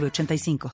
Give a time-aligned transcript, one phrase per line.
[0.00, 0.73] 906985.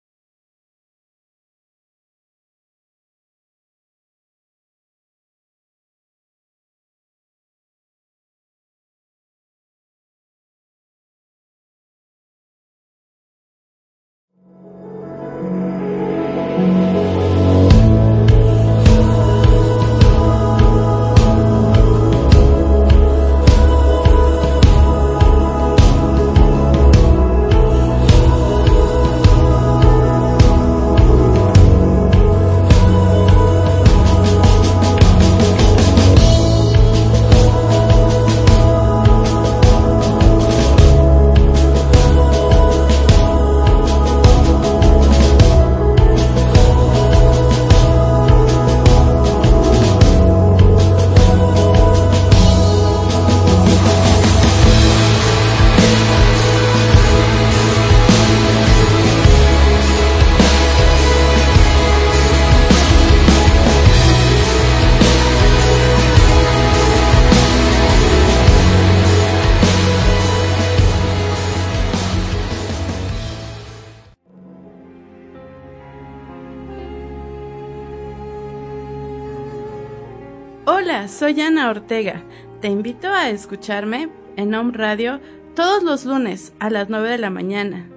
[81.09, 82.23] Soy Ana Ortega.
[82.61, 85.21] Te invito a escucharme en Home Radio
[85.55, 87.89] todos los lunes a las 9 de la mañana,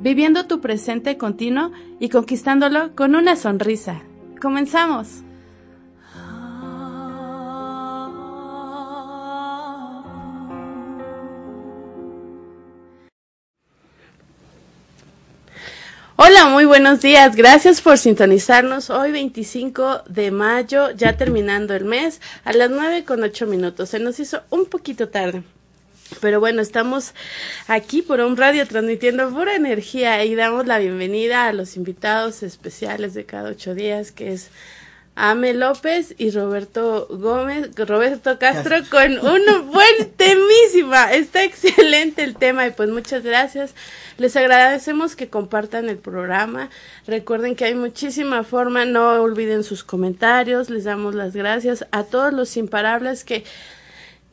[0.00, 4.02] viviendo tu presente continuo y conquistándolo con una sonrisa.
[4.40, 5.25] Comenzamos.
[16.18, 17.36] Hola, muy buenos días.
[17.36, 23.22] Gracias por sintonizarnos hoy 25 de mayo, ya terminando el mes, a las 9 con
[23.22, 23.90] 8 minutos.
[23.90, 25.42] Se nos hizo un poquito tarde.
[26.22, 27.12] Pero bueno, estamos
[27.68, 33.12] aquí por un radio transmitiendo pura energía y damos la bienvenida a los invitados especiales
[33.12, 34.48] de cada ocho días, que es
[35.18, 41.10] Ame López y Roberto Gómez, Roberto Castro con un buen temísima.
[41.10, 43.74] Está excelente el tema y pues muchas gracias.
[44.18, 46.68] Les agradecemos que compartan el programa.
[47.06, 50.68] Recuerden que hay muchísima forma, no olviden sus comentarios.
[50.68, 53.44] Les damos las gracias a todos los imparables que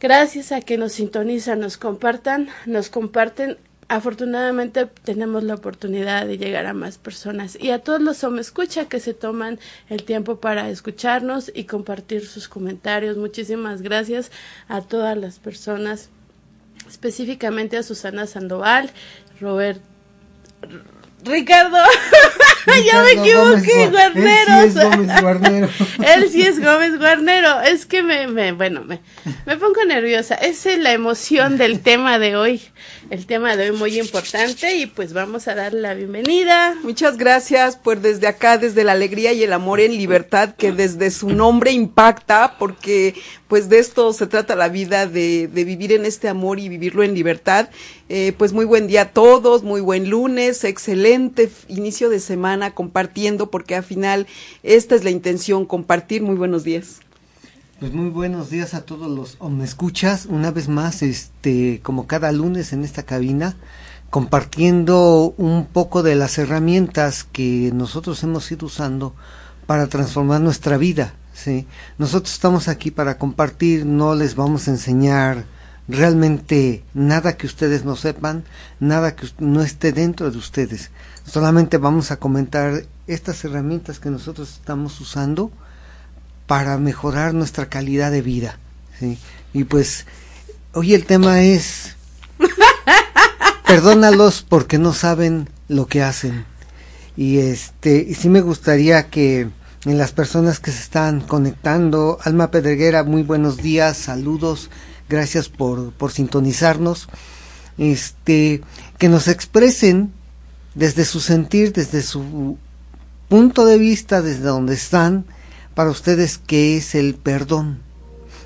[0.01, 3.57] gracias a que nos sintonizan, nos compartan, nos comparten
[3.88, 8.88] afortunadamente tenemos la oportunidad de llegar a más personas y a todos los me escucha
[8.88, 13.17] que se toman el tiempo para escucharnos y compartir sus comentarios.
[13.17, 14.31] Muchísimas gracias
[14.67, 16.09] a todas las personas,
[16.88, 18.89] específicamente a Susana Sandoval,
[19.39, 19.81] Robert
[21.23, 21.77] Ricardo,
[22.66, 24.63] ya me equivoqué, Guarneros.
[24.66, 25.69] Él sí es Gómez Guarnero.
[26.16, 27.62] Él sí es Gómez Guarnero.
[27.62, 29.00] Es que me, me bueno, me,
[29.46, 30.35] me pongo nerviosa.
[30.35, 32.62] Esa es la emoción del tema de hoy.
[33.09, 36.75] El tema de hoy muy importante y pues vamos a darle la bienvenida.
[36.84, 41.12] Muchas gracias, pues desde acá, desde la alegría y el amor en libertad, que desde
[41.12, 43.13] su nombre impacta, porque
[43.47, 47.03] pues de esto se trata la vida, de, de vivir en este amor y vivirlo
[47.03, 47.69] en libertad.
[48.09, 53.49] Eh, pues muy buen día a todos, muy buen lunes, excelente inicio de semana compartiendo,
[53.49, 54.27] porque al final
[54.63, 56.21] esta es la intención, compartir.
[56.21, 56.99] Muy buenos días.
[57.79, 62.31] Pues muy buenos días a todos los me escuchas una vez más este como cada
[62.31, 63.57] lunes en esta cabina
[64.13, 69.15] compartiendo un poco de las herramientas que nosotros hemos ido usando
[69.65, 71.65] para transformar nuestra vida, sí.
[71.97, 75.45] Nosotros estamos aquí para compartir, no les vamos a enseñar
[75.88, 78.44] realmente nada que ustedes no sepan,
[78.79, 80.91] nada que no esté dentro de ustedes.
[81.25, 85.51] Solamente vamos a comentar estas herramientas que nosotros estamos usando
[86.47, 88.57] para mejorar nuestra calidad de vida.
[89.00, 89.18] ¿sí?
[89.53, 90.06] Y pues
[90.74, 91.95] hoy el tema es
[93.68, 96.45] perdónalos porque no saben lo que hacen.
[97.15, 99.50] Y este, y sí me gustaría que
[99.85, 104.69] en las personas que se están conectando, Alma Pedreguera, muy buenos días, saludos,
[105.13, 107.07] gracias por, por sintonizarnos.
[107.77, 108.62] Este,
[108.98, 110.13] que nos expresen
[110.75, 112.57] desde su sentir, desde su
[113.30, 115.25] punto de vista, desde donde están,
[115.75, 117.81] para ustedes qué es el perdón.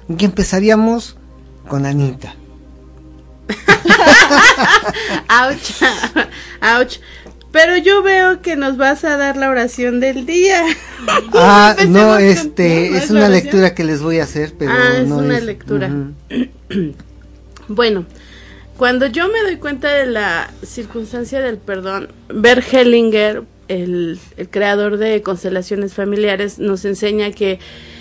[0.08, 1.18] Y empezaríamos
[1.68, 2.36] con Anita.
[5.30, 5.82] Ouch.
[6.62, 7.00] Ouch.
[7.52, 10.64] Pero yo veo que nos vas a dar la oración del día.
[11.34, 15.20] Ah, no, este, es una lectura que les voy a hacer, pero ah, es no
[15.20, 15.90] una lectura.
[17.68, 18.06] bueno,
[18.78, 24.98] cuando yo me doy cuenta de la circunstancia del perdón, Bert Hellinger, el, el creador
[24.98, 27.60] de constelaciones familiares, nos enseña que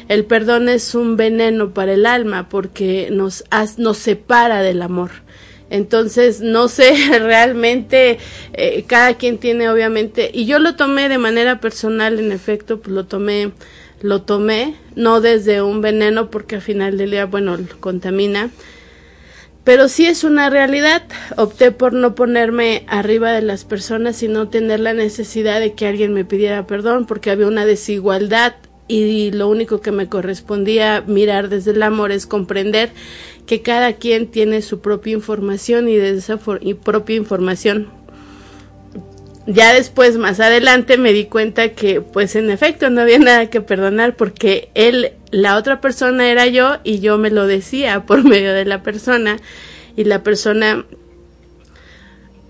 [0.08, 3.44] el perdón es un veneno para el alma porque nos,
[3.76, 5.10] nos separa del amor.
[5.70, 8.18] Entonces, no sé, realmente
[8.52, 12.94] eh, cada quien tiene obviamente, y yo lo tomé de manera personal, en efecto, pues
[12.94, 13.52] lo tomé,
[14.00, 18.50] lo tomé, no desde un veneno porque al final del día, bueno, contamina,
[19.66, 21.02] pero sí es una realidad.
[21.36, 25.88] Opté por no ponerme arriba de las personas y no tener la necesidad de que
[25.88, 28.54] alguien me pidiera perdón porque había una desigualdad
[28.86, 32.90] y lo único que me correspondía mirar desde el amor es comprender
[33.46, 37.88] que cada quien tiene su propia información y de esa propia información
[39.46, 43.60] ya después más adelante me di cuenta que pues en efecto no había nada que
[43.60, 48.52] perdonar porque él la otra persona era yo y yo me lo decía por medio
[48.52, 49.38] de la persona
[49.96, 50.84] y la persona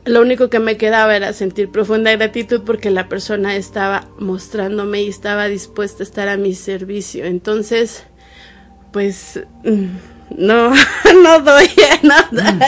[0.05, 5.09] lo único que me quedaba era sentir profunda gratitud porque la persona estaba mostrándome y
[5.09, 7.25] estaba dispuesta a estar a mi servicio.
[7.25, 8.05] Entonces,
[8.93, 9.87] pues mm,
[10.31, 10.71] no,
[11.23, 11.71] no doy
[12.03, 12.59] nada.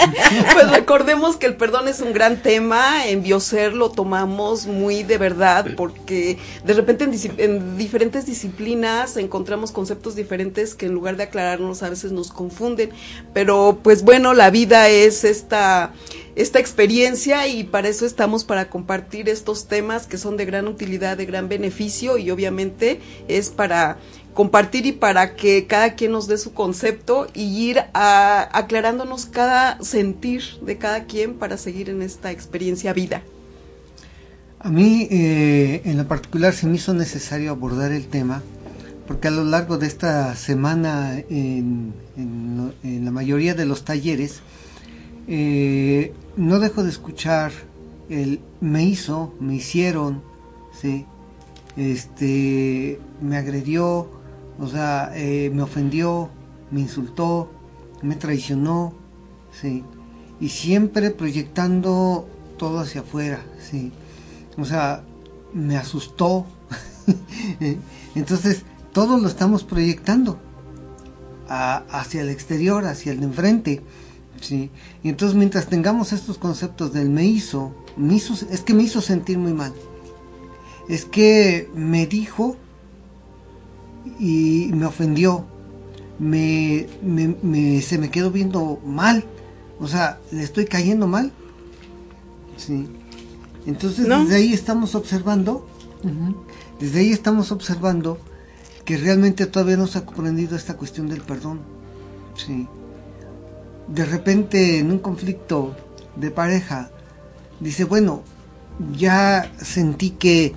[0.53, 5.19] Pues recordemos que el perdón es un gran tema, en Bioser lo tomamos muy de
[5.19, 7.05] verdad porque de repente
[7.39, 12.91] en, diferentes disciplinas encontramos conceptos diferentes que en lugar de aclararnos a veces nos confunden,
[13.35, 15.93] pero pues bueno, la vida es esta
[16.39, 21.17] esta experiencia y para eso estamos para compartir estos temas que son de gran utilidad,
[21.17, 23.99] de gran beneficio y obviamente es para
[24.39, 30.45] compartir y para que cada quien nos dé su concepto y ir aclarándonos cada sentir
[30.63, 33.23] de cada quien para seguir en esta experiencia vida.
[34.61, 38.45] A mí eh, en lo particular se me hizo necesario abordar el tema
[39.09, 41.93] porque a lo largo de esta semana en,
[42.85, 44.39] la mayoría de los talleres
[45.27, 47.51] eh, no dejo de escuchar
[48.09, 50.23] el me hizo, me hicieron,
[50.81, 51.07] ¿sí?
[51.77, 54.18] este, me agredió,
[54.59, 56.31] o sea, eh, me ofendió,
[56.71, 57.51] me insultó,
[58.03, 58.95] me traicionó,
[59.53, 59.85] sí.
[60.41, 63.93] Y siempre proyectando todo hacia afuera, sí.
[64.57, 65.03] O sea,
[65.53, 66.47] me asustó.
[68.15, 68.63] Entonces,
[68.93, 70.39] todo lo estamos proyectando
[71.49, 73.83] hacia el exterior, hacia el de enfrente.
[74.41, 74.71] ¿sí?
[75.03, 79.01] Y entonces mientras tengamos estos conceptos del me hizo, me hizo, es que me hizo
[79.01, 79.73] sentir muy mal.
[80.89, 82.57] Es que me dijo
[84.19, 85.45] y me ofendió,
[86.19, 89.25] me, me, se me quedó viendo mal,
[89.81, 91.33] o sea, le estoy cayendo mal.
[92.57, 92.89] Sí.
[93.67, 95.67] Entonces desde ahí estamos observando,
[96.81, 98.19] desde ahí estamos observando
[98.85, 101.61] que realmente todavía no se ha comprendido esta cuestión del perdón.
[102.35, 102.67] Sí.
[103.89, 105.77] De repente en un conflicto
[106.17, 106.91] de pareja,
[107.61, 108.23] dice, bueno,
[108.97, 110.55] ya sentí que,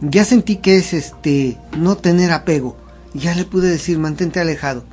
[0.00, 2.76] ya sentí que es este, no tener apego
[3.14, 4.84] ya le pude decir, mantente alejado.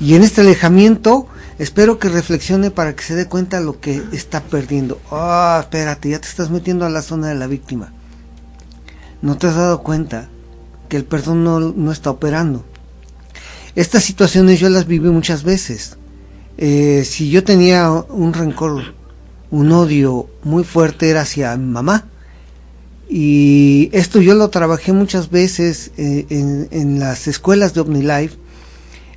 [0.00, 1.26] Y en este alejamiento
[1.58, 5.00] espero que reflexione para que se dé cuenta lo que está perdiendo.
[5.10, 7.92] Ah, espérate, ya te estás metiendo a la zona de la víctima.
[9.22, 10.28] No te has dado cuenta
[10.88, 12.64] que el perdón no, no está operando.
[13.74, 15.96] Estas situaciones yo las viví muchas veces.
[16.58, 18.94] Eh, si yo tenía un rencor,
[19.50, 22.06] un odio muy fuerte era hacia mi mamá,
[23.08, 28.36] y esto yo lo trabajé muchas veces eh, en, las escuelas de OmniLife,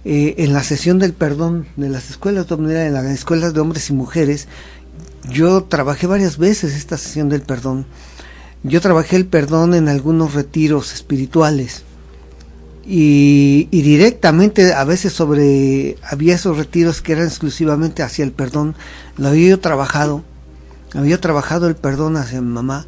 [0.06, 3.62] eh, en la sesión del perdón de las escuelas de OmniLife, en las escuelas de
[3.62, 4.48] hombres y mujeres.
[5.32, 7.86] Yo trabajé varias veces esta sesión del perdón.
[8.64, 11.84] Yo trabajé el perdón en algunos retiros espirituales.
[12.92, 18.74] Y, directamente a veces sobre había esos retiros que eran exclusivamente hacia el perdón
[19.16, 20.24] lo había yo trabajado
[20.96, 22.88] había trabajado el perdón hacia mi mamá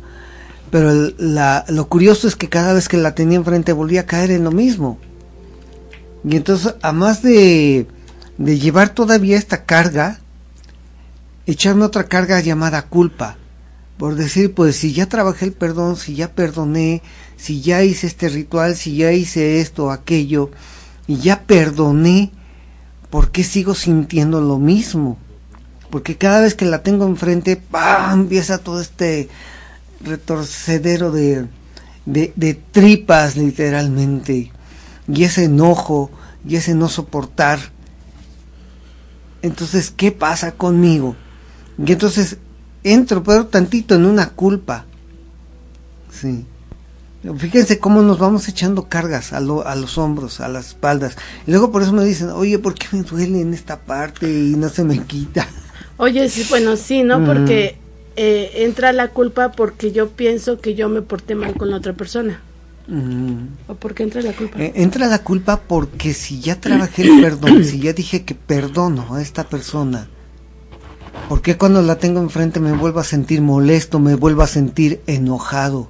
[0.72, 4.32] pero la, lo curioso es que cada vez que la tenía enfrente volvía a caer
[4.32, 4.98] en lo mismo.
[6.24, 7.88] Y entonces, a más de,
[8.38, 10.22] de llevar todavía esta carga,
[11.46, 13.38] echarme otra carga llamada culpa.
[13.98, 17.02] Por decir, pues si ya trabajé el perdón, si ya perdoné,
[17.36, 20.52] si ya hice este ritual, si ya hice esto o aquello,
[21.06, 22.32] y ya perdoné,
[23.10, 25.18] ¿por qué sigo sintiendo lo mismo?
[25.90, 28.22] Porque cada vez que la tengo enfrente, ¡pam!
[28.22, 29.28] empieza todo este
[30.04, 31.48] retorcedero de,
[32.06, 34.52] de, tripas literalmente,
[35.08, 36.12] y ese enojo,
[36.48, 37.60] y ese no soportar.
[39.42, 41.16] Entonces, ¿qué pasa conmigo?
[41.84, 42.38] Y entonces
[42.84, 44.86] entro pero tantito en una culpa,
[46.12, 46.46] Sí.
[47.38, 51.16] Fíjense cómo nos vamos echando cargas a, a los hombros, a las espaldas.
[51.46, 54.56] Y luego por eso me dicen, oye, ¿por qué me duele en esta parte y
[54.56, 55.48] no se me quita?
[55.98, 57.24] Oye, sí, bueno, sí, ¿no?
[57.24, 57.78] Porque
[58.16, 61.94] eh, entra la culpa porque yo pienso que yo me porté mal con la otra
[61.94, 62.42] persona.
[63.68, 64.60] ¿O por qué entra la culpa?
[64.60, 69.16] Eh, entra la culpa porque si ya trabajé el perdón, si ya dije que perdono
[69.16, 70.08] a esta persona,
[71.30, 75.02] ¿por qué cuando la tengo enfrente me vuelvo a sentir molesto, me vuelvo a sentir
[75.08, 75.88] enojado?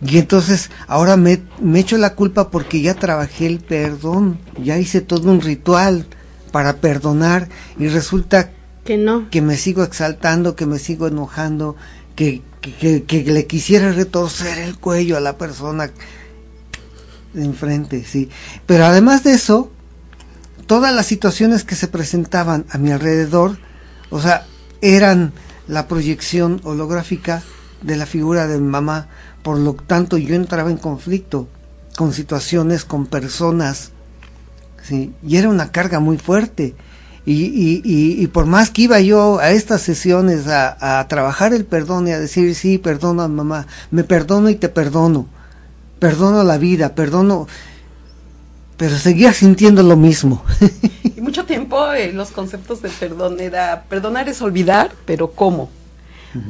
[0.00, 5.00] Y entonces ahora me, me echo la culpa porque ya trabajé el perdón, ya hice
[5.00, 6.06] todo un ritual
[6.50, 8.52] para perdonar y resulta
[8.86, 9.28] que no.
[9.28, 11.76] Que me sigo exaltando, que me sigo enojando,
[12.14, 15.90] que, que, que, le quisiera retorcer el cuello a la persona
[17.34, 18.30] enfrente, sí.
[18.64, 19.70] Pero además de eso,
[20.66, 23.58] todas las situaciones que se presentaban a mi alrededor,
[24.08, 24.46] o sea,
[24.80, 25.34] eran
[25.68, 27.42] la proyección holográfica
[27.82, 29.08] de la figura de mi mamá,
[29.42, 31.48] por lo tanto yo entraba en conflicto
[31.96, 33.90] con situaciones, con personas,
[34.82, 35.12] ¿sí?
[35.26, 36.74] y era una carga muy fuerte.
[37.28, 41.64] Y, y, y, por más que iba yo a estas sesiones a, a, trabajar el
[41.64, 45.26] perdón y a decir, sí, perdono mamá, me perdono y te perdono,
[45.98, 47.48] perdono la vida, perdono,
[48.76, 50.44] pero seguía sintiendo lo mismo.
[51.16, 55.68] y mucho tiempo eh, los conceptos de perdón era, perdonar es olvidar, pero ¿cómo?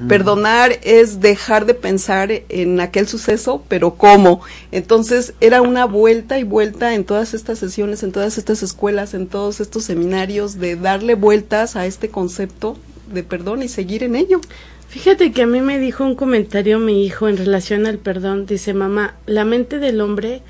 [0.08, 4.40] Perdonar es dejar de pensar en aquel suceso, pero ¿cómo?
[4.72, 9.26] Entonces era una vuelta y vuelta en todas estas sesiones, en todas estas escuelas, en
[9.26, 12.76] todos estos seminarios, de darle vueltas a este concepto
[13.12, 14.40] de perdón y seguir en ello.
[14.88, 18.46] Fíjate que a mí me dijo un comentario mi hijo en relación al perdón.
[18.46, 20.42] Dice, mamá, la mente del hombre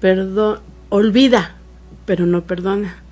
[0.00, 1.56] perdón, olvida,
[2.04, 3.02] pero no perdona.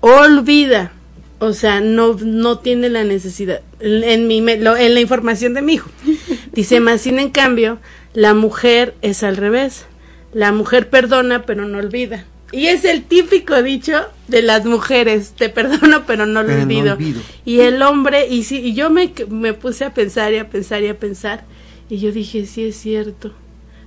[0.00, 0.92] Olvida,
[1.40, 3.62] o sea, no, no tiene la necesidad.
[3.80, 5.90] En, mi, en la información de mi hijo.
[6.52, 7.78] Dice, más sin en cambio,
[8.12, 9.86] la mujer es al revés.
[10.34, 12.26] La mujer perdona, pero no olvida.
[12.52, 16.98] Y es el típico dicho de las mujeres, te perdono, pero no lo olvido.
[17.44, 20.82] Y el hombre, y, sí, y yo me, me puse a pensar y a pensar
[20.82, 21.44] y a pensar,
[21.88, 23.32] y yo dije, sí es cierto.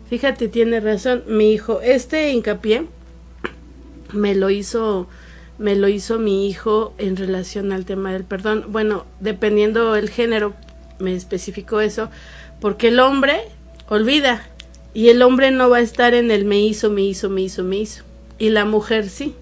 [0.09, 2.85] Fíjate, tiene razón, mi hijo, este hincapié
[4.11, 5.07] me lo hizo
[5.57, 8.65] me lo hizo mi hijo en relación al tema del perdón.
[8.69, 10.53] Bueno, dependiendo el género,
[10.99, 12.09] me especificó eso,
[12.59, 13.41] porque el hombre
[13.87, 14.47] olvida
[14.93, 17.63] y el hombre no va a estar en el me hizo, me hizo, me hizo,
[17.63, 18.03] me hizo.
[18.37, 19.35] Y la mujer sí.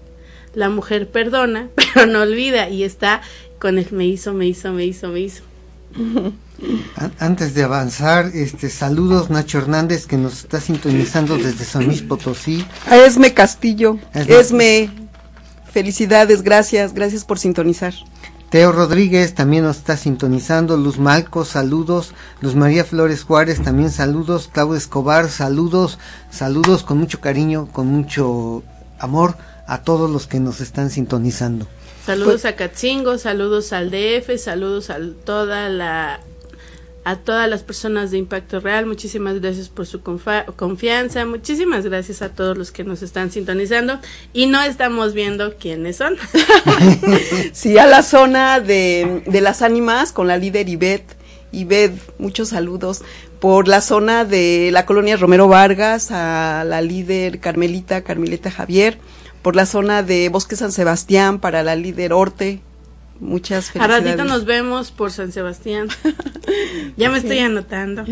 [0.54, 3.22] La mujer perdona, pero no olvida y está
[3.58, 5.42] con el me hizo, me hizo, me hizo, me hizo.
[7.18, 12.64] Antes de avanzar, este saludos Nacho Hernández que nos está sintonizando desde San Luis Potosí.
[12.88, 14.90] A Esme Castillo, Esme,
[15.72, 17.94] Felicidades, gracias, gracias por sintonizar.
[18.50, 22.12] Teo Rodríguez también nos está sintonizando, Luz Malco, saludos,
[22.42, 25.98] Luz María Flores Juárez también saludos, Claudio Escobar, saludos,
[26.30, 28.62] saludos con mucho cariño, con mucho
[28.98, 29.36] amor
[29.66, 31.66] a todos los que nos están sintonizando.
[32.04, 36.20] Saludos a Catzingo, saludos al DF, saludos a toda la
[37.04, 42.28] a todas las personas de Impacto Real, muchísimas gracias por su confianza, muchísimas gracias a
[42.28, 43.98] todos los que nos están sintonizando
[44.32, 46.16] y no estamos viendo quiénes son.
[47.52, 51.16] sí, a la zona de, de las ánimas con la líder Ivette.
[51.50, 53.02] Ivette, muchos saludos.
[53.40, 58.98] Por la zona de la colonia Romero Vargas, a la líder Carmelita, Carmelita Javier.
[59.42, 62.60] Por la zona de Bosque San Sebastián, para la líder Orte,
[63.22, 64.04] Muchas felicidades.
[64.04, 65.88] A ratito nos vemos por San Sebastián.
[66.96, 68.04] ya me estoy anotando.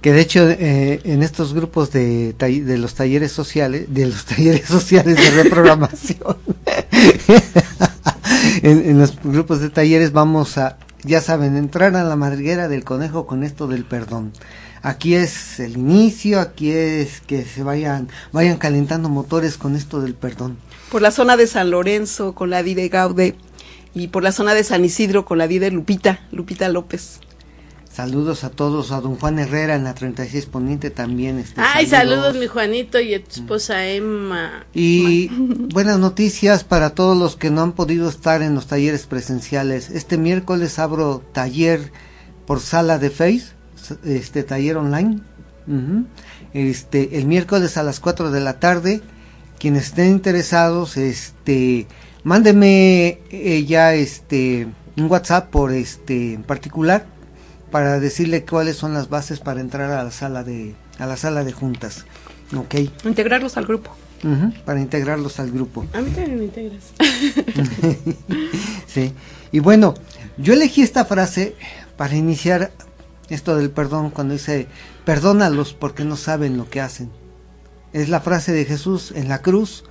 [0.00, 4.66] Que de hecho eh, en estos grupos de, de los talleres sociales, de los talleres
[4.66, 6.36] sociales de reprogramación,
[8.62, 13.26] en, los grupos de talleres vamos a, ya saben, entrar a la madriguera del conejo
[13.26, 14.32] con esto del perdón
[14.82, 20.14] aquí es el inicio, aquí es que se vayan, vayan calentando motores con esto del
[20.14, 20.56] perdón
[20.90, 23.36] por la zona de San Lorenzo con la Dide Gaude
[23.94, 27.20] y por la zona de San Isidro con la Dide Lupita, Lupita López.
[27.90, 31.38] Saludos a todos, a don Juan Herrera en la 36 Poniente también.
[31.38, 32.36] Este, Ay, saludos.
[32.36, 34.64] mi Juanito y a tu esposa Emma.
[34.72, 35.28] Y
[35.72, 39.90] buenas noticias para todos los que no han podido estar en los talleres presenciales.
[39.90, 41.92] Este miércoles abro taller
[42.46, 43.46] por sala de Face,
[44.04, 45.20] este taller online.
[46.52, 49.02] Este, el miércoles a las 4 de la tarde
[49.60, 51.86] quienes estén interesados, este,
[52.24, 57.06] mándeme eh, ya este un WhatsApp por este en particular
[57.70, 61.44] para decirle cuáles son las bases para entrar a la sala de a la sala
[61.44, 62.06] de juntas.
[62.56, 62.74] ¿Ok?
[63.04, 63.94] Integrarlos al grupo.
[64.64, 65.86] para integrarlos al grupo.
[65.92, 66.92] A mí también me integras.
[68.86, 69.12] sí.
[69.52, 69.94] Y bueno,
[70.36, 71.54] yo elegí esta frase
[71.96, 72.72] para iniciar
[73.28, 74.66] esto del perdón cuando dice,
[75.04, 77.10] perdónalos porque no saben lo que hacen.
[77.92, 79.84] Es la frase de Jesús en la cruz,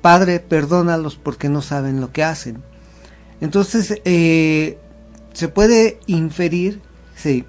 [0.00, 2.62] Padre, perdónalos porque no saben lo que hacen.
[3.40, 4.78] Entonces, eh,
[5.32, 6.80] se puede inferir,
[7.14, 7.44] sí,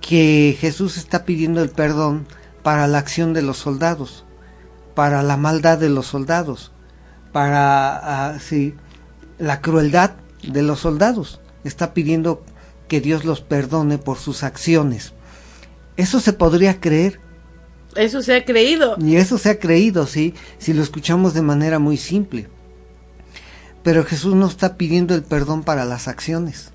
[0.00, 2.26] que Jesús está pidiendo el perdón
[2.62, 4.24] para la acción de los soldados,
[4.94, 6.72] para la maldad de los soldados,
[7.32, 8.74] para uh, sí,
[9.38, 11.40] la crueldad de los soldados.
[11.64, 12.44] Está pidiendo
[12.88, 15.12] que Dios los perdone por sus acciones.
[15.96, 17.20] Eso se podría creer.
[17.96, 18.96] Eso se ha creído.
[18.98, 22.48] Y eso se ha creído, sí, si lo escuchamos de manera muy simple.
[23.82, 26.70] Pero Jesús no está pidiendo el perdón para las acciones.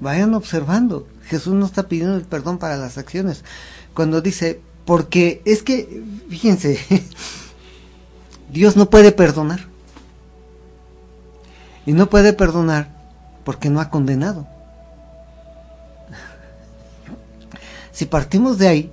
[0.00, 3.44] Vayan observando, Jesús no está pidiendo el perdón para las acciones.
[3.94, 6.78] Cuando dice, porque es que, fíjense,
[8.52, 9.66] Dios no puede perdonar.
[11.84, 12.94] Y no puede perdonar
[13.44, 14.46] porque no ha condenado.
[17.98, 18.92] Si partimos de ahí,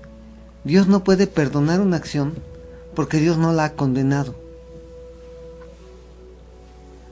[0.64, 2.34] Dios no puede perdonar una acción
[2.96, 4.34] porque Dios no la ha condenado.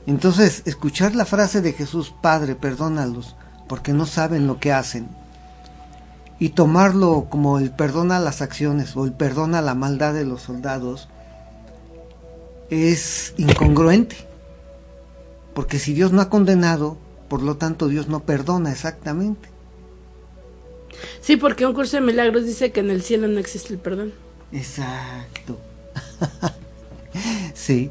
[0.04, 3.36] Entonces, escuchar la frase de Jesús, Padre, perdónalos,
[3.68, 5.06] porque no saben lo que hacen,
[6.40, 10.24] y tomarlo como el perdón a las acciones o el perdón a la maldad de
[10.24, 11.08] los soldados,
[12.70, 14.16] es incongruente.
[15.54, 16.96] Porque si Dios no ha condenado,
[17.28, 19.53] por lo tanto Dios no perdona exactamente.
[21.20, 24.12] Sí, porque un curso de milagros dice que en el cielo no existe el perdón.
[24.52, 25.58] Exacto.
[27.54, 27.90] sí.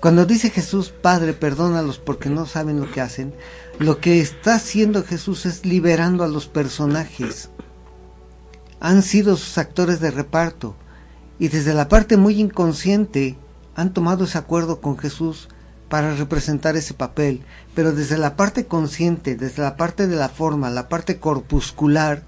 [0.00, 3.34] Cuando dice Jesús, Padre, perdónalos porque no saben lo que hacen,
[3.78, 7.50] lo que está haciendo Jesús es liberando a los personajes.
[8.80, 10.76] Han sido sus actores de reparto
[11.38, 13.36] y desde la parte muy inconsciente
[13.74, 15.48] han tomado ese acuerdo con Jesús
[15.88, 17.42] para representar ese papel,
[17.74, 22.24] pero desde la parte consciente, desde la parte de la forma, la parte corpuscular,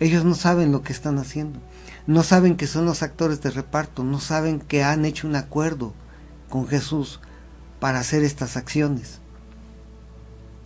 [0.00, 1.60] ellos no saben lo que están haciendo,
[2.06, 5.92] no saben que son los actores de reparto, no saben que han hecho un acuerdo
[6.48, 7.20] con Jesús
[7.80, 9.20] para hacer estas acciones.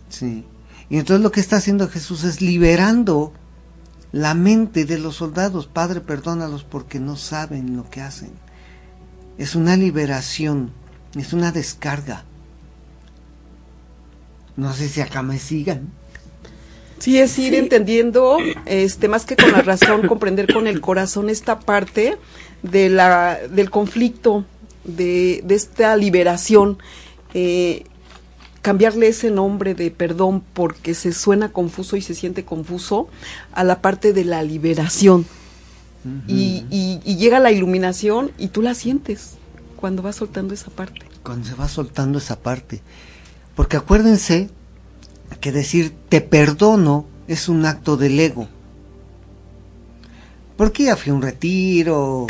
[0.09, 0.45] Sí.
[0.89, 3.33] Y entonces lo que está haciendo Jesús es liberando
[4.11, 5.67] la mente de los soldados.
[5.67, 8.31] Padre, perdónalos porque no saben lo que hacen.
[9.37, 10.71] Es una liberación,
[11.15, 12.23] es una descarga.
[14.55, 15.91] No sé si acá me sigan.
[16.99, 21.59] Sí, es ir entendiendo, este, más que con la razón, comprender con el corazón esta
[21.59, 22.17] parte
[22.61, 24.45] de la, del conflicto,
[24.83, 26.77] de, de esta liberación.
[27.33, 27.85] Eh,
[28.63, 33.09] cambiarle ese nombre de perdón porque se suena confuso y se siente confuso
[33.51, 35.25] a la parte de la liberación.
[36.27, 39.35] y, y, llega la iluminación y tú la sientes
[39.75, 41.05] cuando vas soltando esa parte.
[41.23, 42.81] Cuando se va soltando esa parte.
[43.55, 44.49] Porque acuérdense
[45.39, 48.47] que decir te perdono es un acto del ego.
[50.57, 52.27] Porque ya fui a un retiro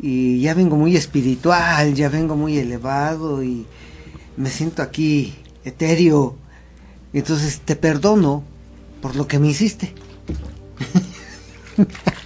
[0.00, 3.66] y ya vengo muy espiritual, ya vengo muy elevado y
[4.36, 6.36] me siento aquí etéreo.
[7.12, 8.44] Entonces te perdono
[9.00, 9.94] por lo que me hiciste.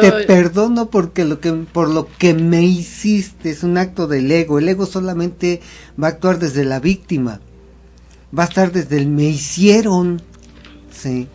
[0.00, 4.58] Te perdono porque lo que por lo que me hiciste es un acto del ego.
[4.58, 5.60] El ego solamente
[6.00, 7.40] va a actuar desde la víctima.
[8.36, 10.22] Va a estar desde el me hicieron.
[10.90, 11.28] Sí.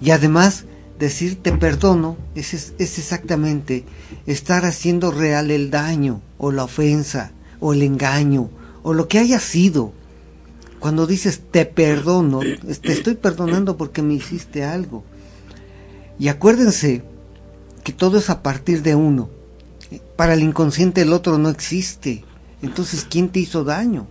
[0.00, 0.64] Y además
[0.98, 3.84] decir te perdono es, es exactamente
[4.26, 8.50] estar haciendo real el daño o la ofensa o el engaño
[8.82, 9.92] o lo que haya sido.
[10.78, 15.04] Cuando dices te perdono, te estoy perdonando porque me hiciste algo.
[16.18, 17.02] Y acuérdense
[17.84, 19.28] que todo es a partir de uno.
[20.16, 22.24] Para el inconsciente el otro no existe.
[22.62, 24.06] Entonces, ¿quién te hizo daño?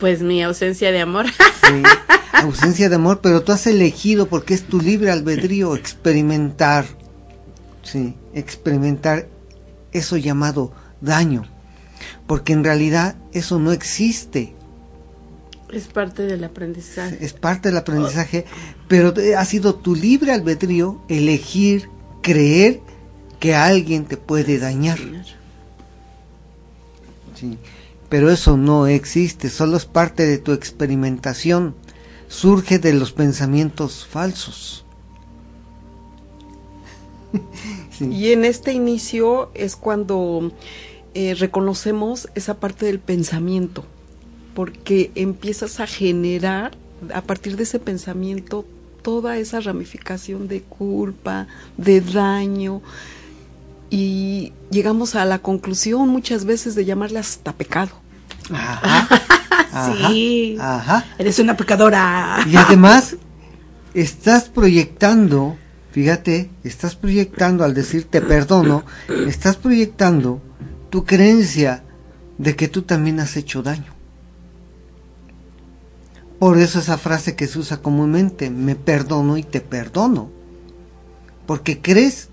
[0.00, 1.26] Pues mi ausencia de amor.
[1.28, 1.82] Sí,
[2.32, 6.86] ausencia de amor, pero tú has elegido porque es tu libre albedrío experimentar.
[7.82, 9.28] Sí, experimentar
[9.92, 11.44] eso llamado daño
[12.26, 14.54] porque en realidad eso no existe.
[15.72, 17.18] Es parte del aprendizaje.
[17.20, 18.44] Es parte del aprendizaje,
[18.88, 21.88] pero ha sido tu libre albedrío elegir
[22.22, 22.80] creer
[23.38, 24.98] que alguien te puede dañar.
[27.34, 27.56] Sí,
[28.10, 31.74] pero eso no existe, solo es parte de tu experimentación,
[32.28, 34.84] surge de los pensamientos falsos.
[38.00, 40.52] Y en este inicio es cuando
[41.12, 43.84] eh, reconocemos esa parte del pensamiento,
[44.54, 46.72] porque empiezas a generar
[47.12, 48.64] a partir de ese pensamiento
[49.02, 51.46] toda esa ramificación de culpa,
[51.76, 52.80] de daño,
[53.90, 57.90] y llegamos a la conclusión muchas veces de llamarle hasta pecado.
[60.08, 60.56] sí.
[60.60, 61.04] Ajá.
[61.18, 62.38] Eres una pecadora.
[62.46, 63.16] Y además,
[63.92, 65.56] estás proyectando,
[65.90, 68.84] fíjate, estás proyectando al decir te perdono,
[69.26, 70.40] estás proyectando
[70.88, 71.82] tu creencia
[72.38, 73.92] de que tú también has hecho daño.
[76.38, 80.30] Por eso esa frase que se usa comúnmente, me perdono y te perdono.
[81.46, 82.29] Porque crees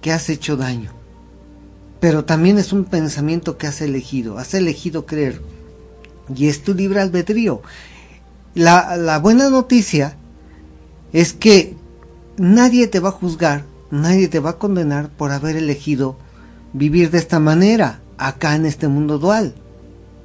[0.00, 0.90] que has hecho daño.
[2.00, 4.38] Pero también es un pensamiento que has elegido.
[4.38, 5.42] Has elegido creer.
[6.34, 7.62] Y es tu libre albedrío.
[8.54, 10.16] La, la buena noticia
[11.12, 11.76] es que
[12.36, 16.16] nadie te va a juzgar, nadie te va a condenar por haber elegido
[16.72, 19.54] vivir de esta manera, acá en este mundo dual.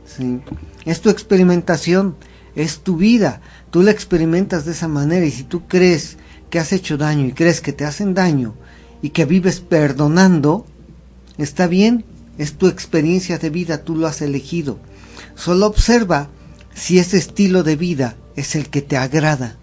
[0.06, 0.42] ¿sí?
[0.86, 2.16] Es tu experimentación
[2.56, 6.18] es tu vida, tú la experimentas de esa manera y si tú crees
[6.50, 8.56] que has hecho daño y crees que te hacen daño
[9.02, 10.66] y que vives perdonando,
[11.38, 12.06] está bien,
[12.38, 14.80] es tu experiencia de vida, tú lo has elegido.
[15.36, 16.30] Solo observa
[16.74, 19.58] si ese estilo de vida es el que te agrada.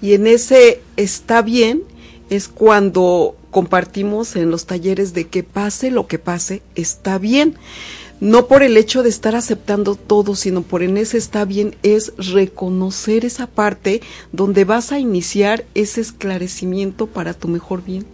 [0.00, 1.82] Y en ese está bien
[2.30, 7.56] es cuando compartimos en los talleres de que pase lo que pase, está bien
[8.20, 12.12] no por el hecho de estar aceptando todo, sino por en ese está bien, es
[12.16, 14.00] reconocer esa parte
[14.32, 18.06] donde vas a iniciar ese esclarecimiento para tu mejor bien.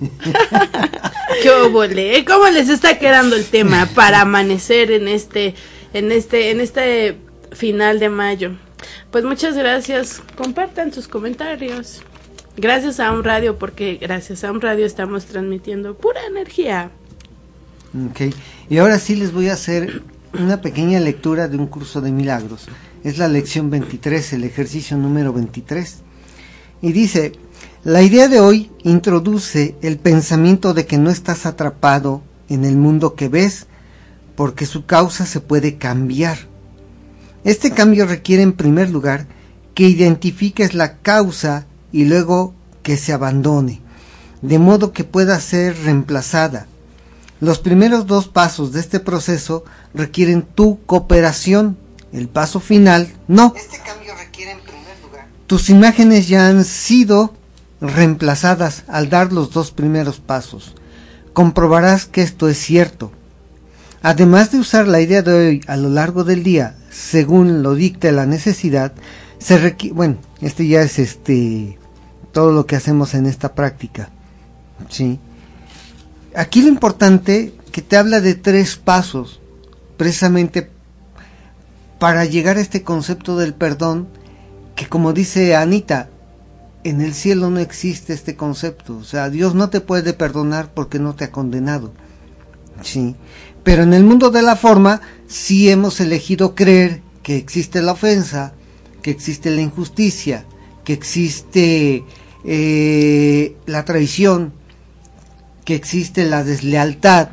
[1.42, 5.54] ¿Qué ¿Cómo les está quedando el tema para amanecer en este,
[5.92, 7.16] en este, en este
[7.52, 8.52] final de mayo?
[9.10, 10.22] Pues muchas gracias.
[10.36, 12.02] Compartan sus comentarios.
[12.56, 16.90] Gracias a un radio, porque gracias a un radio estamos transmitiendo pura energía.
[18.68, 20.02] Y ahora sí les voy a hacer
[20.32, 22.66] una pequeña lectura de un curso de milagros.
[23.04, 25.98] Es la lección 23, el ejercicio número 23.
[26.82, 27.32] Y dice,
[27.84, 33.14] la idea de hoy introduce el pensamiento de que no estás atrapado en el mundo
[33.14, 33.66] que ves,
[34.34, 36.38] porque su causa se puede cambiar.
[37.44, 39.26] Este cambio requiere en primer lugar
[39.74, 43.80] que identifiques la causa y luego que se abandone,
[44.42, 46.66] de modo que pueda ser reemplazada
[47.44, 51.76] los primeros dos pasos de este proceso requieren tu cooperación.
[52.12, 53.52] El paso final, no.
[53.56, 55.26] Este cambio requiere en primer lugar.
[55.46, 57.34] Tus imágenes ya han sido
[57.80, 60.74] reemplazadas al dar los dos primeros pasos.
[61.32, 63.12] Comprobarás que esto es cierto.
[64.00, 68.12] Además de usar la idea de hoy a lo largo del día, según lo dicte
[68.12, 68.92] la necesidad,
[69.38, 71.78] se requiere, bueno, este ya es este
[72.32, 74.10] todo lo que hacemos en esta práctica.
[74.88, 75.18] ¿Sí?
[76.34, 79.40] Aquí lo importante que te habla de tres pasos,
[79.96, 80.70] precisamente
[81.98, 84.08] para llegar a este concepto del perdón,
[84.76, 86.08] que como dice Anita,
[86.82, 90.98] en el cielo no existe este concepto, o sea, Dios no te puede perdonar porque
[90.98, 91.92] no te ha condenado.
[92.82, 93.14] Sí,
[93.62, 98.52] pero en el mundo de la forma sí hemos elegido creer que existe la ofensa,
[99.00, 100.44] que existe la injusticia,
[100.84, 102.04] que existe
[102.44, 104.52] eh, la traición,
[105.64, 107.28] que existe la deslealtad,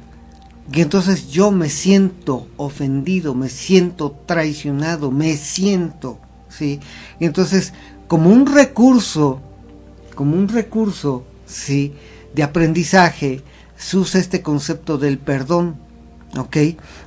[0.71, 6.79] que entonces yo me siento ofendido, me siento traicionado, me siento, ¿sí?
[7.19, 7.73] Y entonces,
[8.07, 9.41] como un recurso,
[10.15, 11.93] como un recurso, ¿sí?
[12.33, 13.41] De aprendizaje,
[13.77, 15.75] se usa este concepto del perdón,
[16.37, 16.57] ¿ok?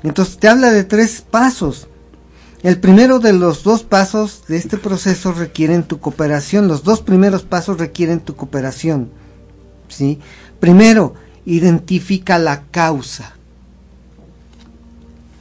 [0.02, 1.88] Entonces te habla de tres pasos.
[2.62, 6.66] El primero de los dos pasos de este proceso requieren tu cooperación.
[6.66, 9.10] Los dos primeros pasos requieren tu cooperación,
[9.88, 10.18] ¿sí?
[10.60, 11.14] Primero,
[11.46, 13.34] identifica la causa.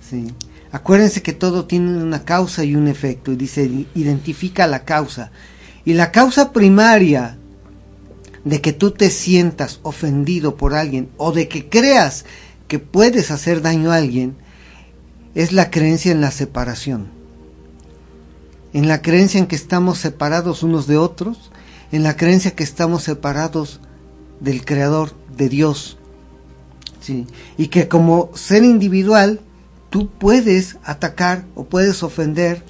[0.10, 0.34] ¿Sí?
[0.71, 3.32] Acuérdense que todo tiene una causa y un efecto.
[3.32, 5.32] Y dice, identifica la causa.
[5.86, 7.38] Y la causa primaria
[8.43, 12.26] de que tú te sientas ofendido por alguien o de que creas
[12.67, 14.36] que puedes hacer daño a alguien
[15.36, 17.08] es la creencia en la separación.
[18.73, 21.52] En la creencia en que estamos separados unos de otros,
[21.91, 23.80] en la creencia que estamos separados
[24.44, 25.98] del Creador, de Dios.
[27.00, 27.26] ¿sí?
[27.58, 29.40] Y que como ser individual,
[29.90, 32.64] tú puedes atacar o puedes ofender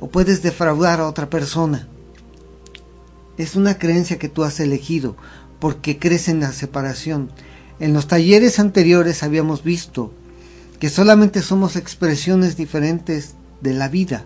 [0.00, 1.88] o puedes defraudar a otra persona.
[3.38, 5.16] Es una creencia que tú has elegido
[5.58, 7.30] porque crees en la separación.
[7.80, 10.12] En los talleres anteriores habíamos visto
[10.78, 14.24] que solamente somos expresiones diferentes de la vida.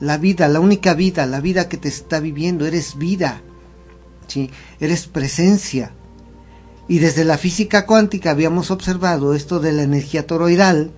[0.00, 3.40] La vida, la única vida, la vida que te está viviendo, eres vida.
[4.26, 4.50] ¿sí?
[4.80, 5.92] Eres presencia.
[6.92, 10.90] Y desde la física cuántica habíamos observado esto de la energía toroidal,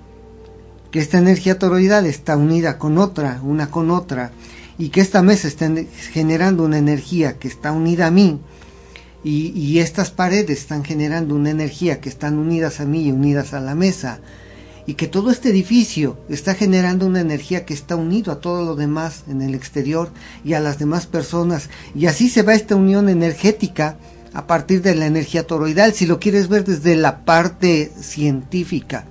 [0.91, 4.33] que esta energía toroidal está unida con otra, una con otra,
[4.77, 5.71] y que esta mesa está
[6.11, 8.41] generando una energía que está unida a mí,
[9.23, 13.61] y, estas paredes están generando una energía que están unidas a mí y unidas a
[13.61, 14.19] la mesa,
[14.89, 18.75] y que todo este edificio está generando una energía que está unido a todo lo
[18.75, 20.11] demás en el exterior
[20.45, 21.71] y a las demás personas.
[21.95, 23.97] Y así se va esta unión energética
[24.35, 29.07] a partir de la energía toroidal si lo quieres ver desde la parte científica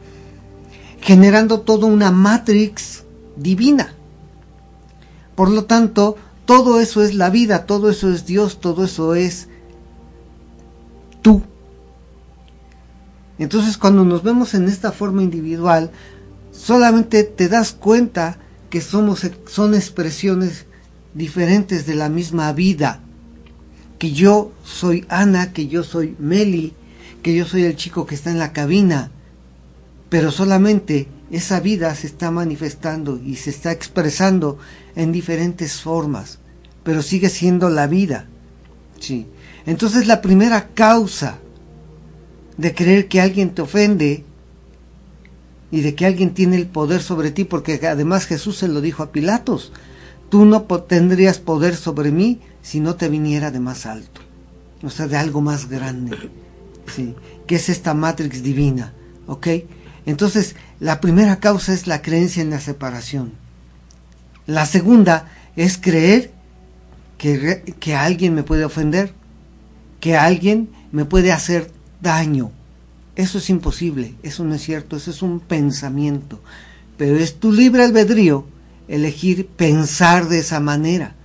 [1.01, 3.03] generando toda una matrix
[3.35, 3.93] divina
[5.35, 9.47] por lo tanto todo eso es la vida todo eso es Dios todo eso es
[11.21, 11.41] tú
[13.43, 15.91] entonces cuando nos vemos en esta forma individual,
[16.51, 18.37] solamente te das cuenta
[18.69, 20.65] que somos, son expresiones
[21.13, 23.01] diferentes de la misma vida.
[24.03, 26.73] Que yo soy Ana, que yo soy Meli,
[27.21, 29.11] que yo soy el chico que está en la cabina.
[30.09, 34.57] Pero solamente esa vida se está manifestando y se está expresando
[34.97, 36.39] en diferentes formas.
[36.83, 38.27] Pero sigue siendo la vida.
[38.99, 39.25] Sí.
[39.65, 41.39] Entonces la primera causa
[42.57, 44.25] de creer que alguien te ofende
[45.71, 49.01] y de que alguien tiene el poder sobre ti, porque además Jesús se lo dijo
[49.01, 49.71] a Pilatos,
[50.27, 54.21] tú no tendrías poder sobre mí si no te viniera de más alto,
[54.81, 56.31] o sea, de algo más grande,
[56.87, 57.13] ¿sí?
[57.45, 58.93] que es esta matrix divina,
[59.27, 59.47] ¿ok?
[60.07, 63.33] Entonces, la primera causa es la creencia en la separación.
[64.47, 66.31] La segunda es creer
[67.17, 69.13] que, que alguien me puede ofender,
[69.99, 71.71] que alguien me puede hacer
[72.01, 72.51] daño.
[73.15, 76.41] Eso es imposible, eso no es cierto, eso es un pensamiento.
[76.97, 78.45] Pero es tu libre albedrío
[78.87, 81.15] elegir pensar de esa manera.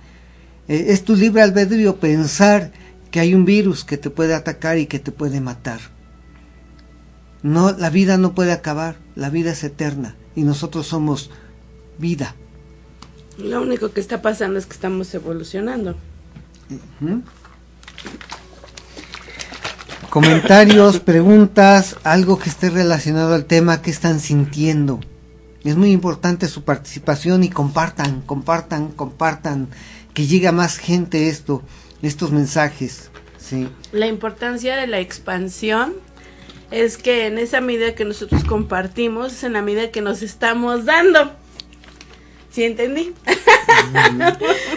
[0.69, 2.71] Eh, es tu libre albedrío pensar
[3.11, 5.81] que hay un virus que te puede atacar y que te puede matar.
[7.41, 11.31] No, la vida no puede acabar, la vida es eterna y nosotros somos
[11.97, 12.35] vida.
[13.37, 15.95] Lo único que está pasando es que estamos evolucionando.
[20.09, 24.99] Comentarios, preguntas, algo que esté relacionado al tema, que están sintiendo.
[25.63, 29.69] Es muy importante su participación y compartan, compartan, compartan,
[30.19, 31.63] que llegue a más gente esto,
[32.01, 33.09] estos mensajes.
[33.37, 33.69] Sí.
[33.93, 35.93] La importancia de la expansión
[36.71, 40.83] es que en esa medida que nosotros compartimos, es en la medida que nos estamos
[40.83, 41.31] dando.
[42.51, 43.13] ¿Sí entendí?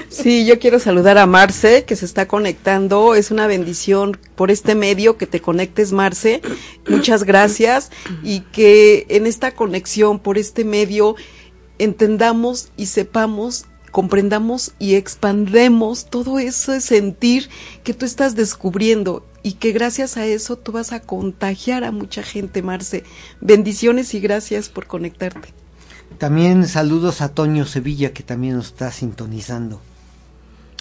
[0.09, 3.17] Sí, yo quiero saludar a Marce, que se está conectando.
[3.17, 6.41] Es una bendición por este medio que te conectes, Marce.
[6.87, 7.91] Muchas gracias.
[8.23, 11.17] Y que en esta conexión por este medio
[11.79, 17.49] entendamos y sepamos comprendamos y expandemos todo ese sentir
[17.85, 22.23] que tú estás descubriendo y que gracias a eso tú vas a contagiar a mucha
[22.23, 23.05] gente, Marce.
[23.41, 25.53] Bendiciones y gracias por conectarte.
[26.19, 29.81] También saludos a Toño Sevilla que también nos está sintonizando.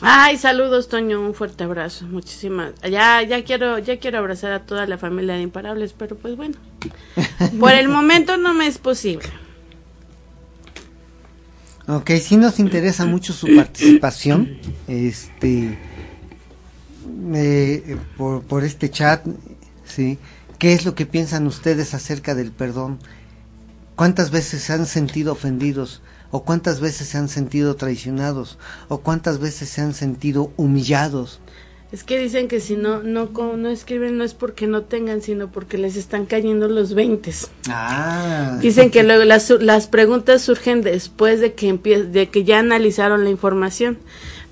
[0.02, 2.74] Ay, saludos Toño, un fuerte abrazo, muchísimas.
[2.90, 6.56] Ya ya quiero ya quiero abrazar a toda la familia de Imparables, pero pues bueno.
[7.60, 9.28] Por el momento no me es posible.
[11.88, 15.80] Ok, sí nos interesa mucho su participación, este,
[17.34, 19.26] eh, por, por este chat,
[19.86, 20.20] sí.
[20.60, 23.00] ¿Qué es lo que piensan ustedes acerca del perdón?
[23.96, 26.02] ¿Cuántas veces se han sentido ofendidos?
[26.30, 28.58] ¿O cuántas veces se han sentido traicionados?
[28.88, 31.40] ¿O cuántas veces se han sentido humillados?
[31.92, 35.52] Es que dicen que si no no no escriben no es porque no tengan, sino
[35.52, 37.50] porque les están cayendo los veintes.
[37.68, 38.58] Ah.
[38.62, 43.30] Dicen que luego las, las preguntas surgen después de que de que ya analizaron la
[43.30, 43.98] información,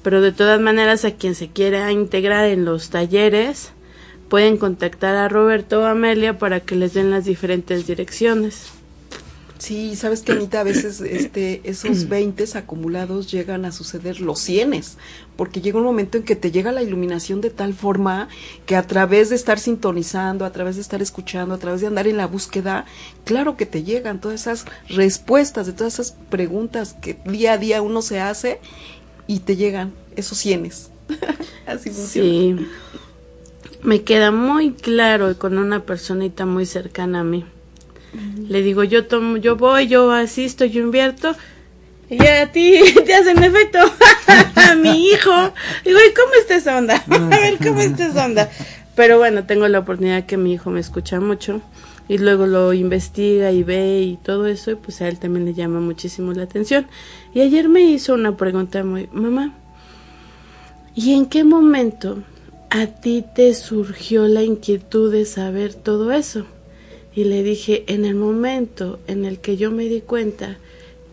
[0.04, 3.72] pero de todas maneras a quien se quiera integrar en los talleres
[4.28, 8.79] pueden contactar a Roberto o Amelia para que les den las diferentes direcciones.
[9.60, 14.98] Sí, sabes que Anita, a veces este, esos 20 acumulados llegan a suceder los cienes,
[15.36, 18.30] porque llega un momento en que te llega la iluminación de tal forma
[18.66, 22.08] que a través de estar sintonizando, a través de estar escuchando, a través de andar
[22.08, 22.86] en la búsqueda,
[23.26, 27.82] claro que te llegan todas esas respuestas de todas esas preguntas que día a día
[27.82, 28.62] uno se hace
[29.28, 30.90] y te llegan esos cienes.
[31.68, 32.62] Así funciona.
[32.62, 32.68] Sí.
[33.84, 37.44] Me queda muy claro con una personita muy cercana a mí
[38.48, 41.36] le digo, yo tomo, yo voy, yo asisto, yo invierto.
[42.10, 43.80] Y a ti te hacen efecto.
[44.56, 45.54] a mi hijo.
[45.86, 47.04] Digo, ¿y cómo está esa onda?
[47.10, 48.50] a ver, ¿cómo está onda?
[48.96, 51.62] Pero bueno, tengo la oportunidad que mi hijo me escucha mucho
[52.10, 55.54] y luego lo investiga y ve y todo eso, y pues a él también le
[55.54, 56.88] llama muchísimo la atención.
[57.34, 59.54] Y ayer me hizo una pregunta muy, mamá,
[60.96, 62.24] ¿y en qué momento
[62.72, 66.48] a ti te surgió la inquietud de saber todo eso?
[67.20, 70.56] Y le dije, en el momento en el que yo me di cuenta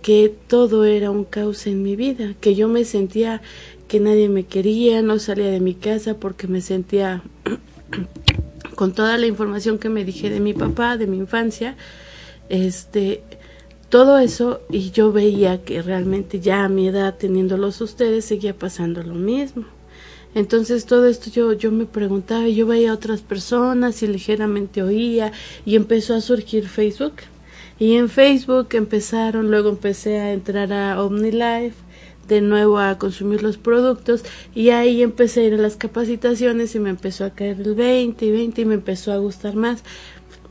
[0.03, 3.42] que todo era un caos en mi vida, que yo me sentía
[3.88, 7.25] que nadie me quería, no salía de mi casa porque me sentía
[8.77, 11.75] con toda la información que me dije de mi papá, de mi infancia,
[12.51, 13.25] este,
[13.88, 19.03] todo eso y yo veía que realmente ya a mi edad teniéndolos ustedes seguía pasando
[19.03, 19.64] lo mismo.
[20.37, 25.33] Entonces todo esto yo, yo me preguntaba, yo veía a otras personas y ligeramente oía
[25.64, 27.14] y empezó a surgir Facebook.
[27.79, 31.75] Y en Facebook empezaron, luego empecé a entrar a OmniLife,
[32.29, 36.81] de nuevo a consumir los productos y ahí empecé a ir a las capacitaciones y
[36.81, 39.85] me empezó a caer el 20 y 20 y me empezó a gustar más.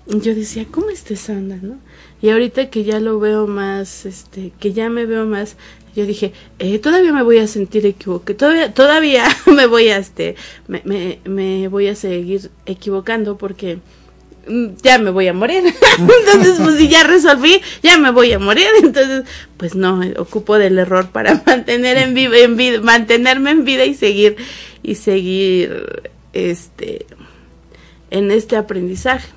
[0.08, 1.80] Yo decía, ¿cómo este Sandra, no?
[2.22, 5.58] Y ahorita que ya lo veo más, este, que ya me veo más,
[5.96, 10.36] yo dije, eh, todavía me voy a sentir equivocado, todavía, todavía me voy a, este,
[10.68, 13.80] me, me, me voy a seguir equivocando porque
[14.48, 15.64] mm, ya me voy a morir.
[15.98, 18.68] Entonces, pues si ya resolví, ya me voy a morir.
[18.84, 19.24] Entonces,
[19.58, 24.36] pues no, ocupo del error para mantener en vida, mantenerme en vida y seguir,
[24.84, 27.06] y seguir, este,
[28.12, 29.30] en este aprendizaje.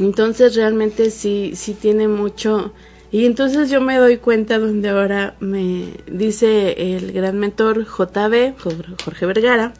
[0.00, 2.72] Entonces, realmente sí, sí tiene mucho,
[3.12, 8.58] y entonces yo me doy cuenta donde ahora me dice el gran mentor JB,
[9.04, 9.72] Jorge Vergara,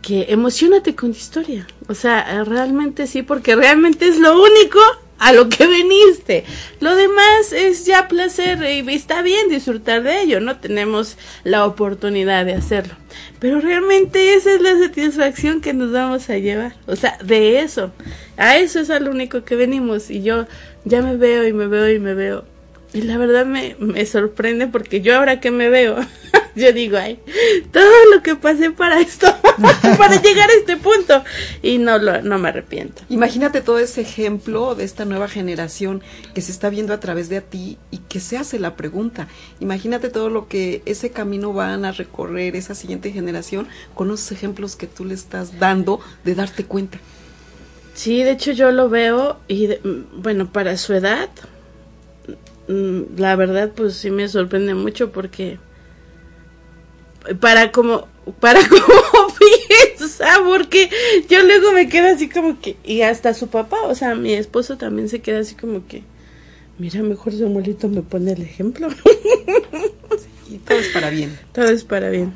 [0.00, 1.66] que emocionate con historia.
[1.88, 4.78] O sea, realmente sí, porque realmente es lo único
[5.28, 6.44] a lo que veniste.
[6.80, 10.58] Lo demás es ya placer y está bien disfrutar de ello, ¿no?
[10.58, 12.94] Tenemos la oportunidad de hacerlo.
[13.38, 16.74] Pero realmente esa es la satisfacción que nos vamos a llevar.
[16.86, 17.92] O sea, de eso.
[18.36, 20.10] A eso es a único que venimos.
[20.10, 20.46] Y yo
[20.84, 22.44] ya me veo y me veo y me veo
[22.94, 25.96] y la verdad me, me sorprende porque yo ahora que me veo,
[26.54, 27.18] yo digo, ay,
[27.72, 29.26] todo lo que pasé para esto,
[29.98, 31.24] para llegar a este punto.
[31.62, 33.02] Y no, lo, no me arrepiento.
[33.08, 36.02] Imagínate todo ese ejemplo de esta nueva generación
[36.34, 39.26] que se está viendo a través de a ti y que se hace la pregunta.
[39.60, 44.76] Imagínate todo lo que ese camino van a recorrer esa siguiente generación con esos ejemplos
[44.76, 46.98] que tú le estás dando de darte cuenta.
[47.94, 49.68] Sí, de hecho yo lo veo y
[50.14, 51.61] bueno, para su edad, Mm,
[52.68, 55.58] la verdad pues sí me sorprende mucho porque
[57.40, 58.08] para como
[58.40, 59.34] para como
[59.98, 60.90] piensa porque
[61.28, 64.76] yo luego me quedo así como que y hasta su papá o sea mi esposo
[64.76, 66.04] también se queda así como que
[66.78, 68.88] mira mejor su abuelito me pone el ejemplo
[70.52, 71.38] y todo es para bien.
[71.52, 72.34] Todo es para bien.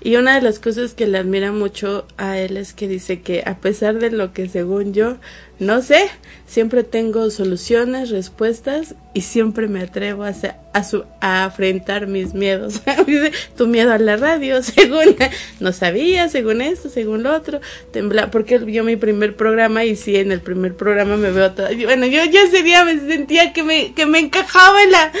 [0.00, 3.42] Y una de las cosas que le admira mucho a él es que dice que
[3.46, 5.16] a pesar de lo que según yo
[5.62, 6.10] no sé,
[6.46, 10.32] siempre tengo soluciones, respuestas y siempre me atrevo a,
[10.72, 12.82] a, su, a afrontar mis miedos.
[13.56, 15.16] tu miedo a la radio, según
[15.60, 17.60] no sabía, según esto, según lo otro,
[17.92, 21.70] tembla, porque vio mi primer programa y sí, en el primer programa me veo toda,
[21.84, 25.12] bueno, yo ya ese día me sentía que me, que me encajaba en la,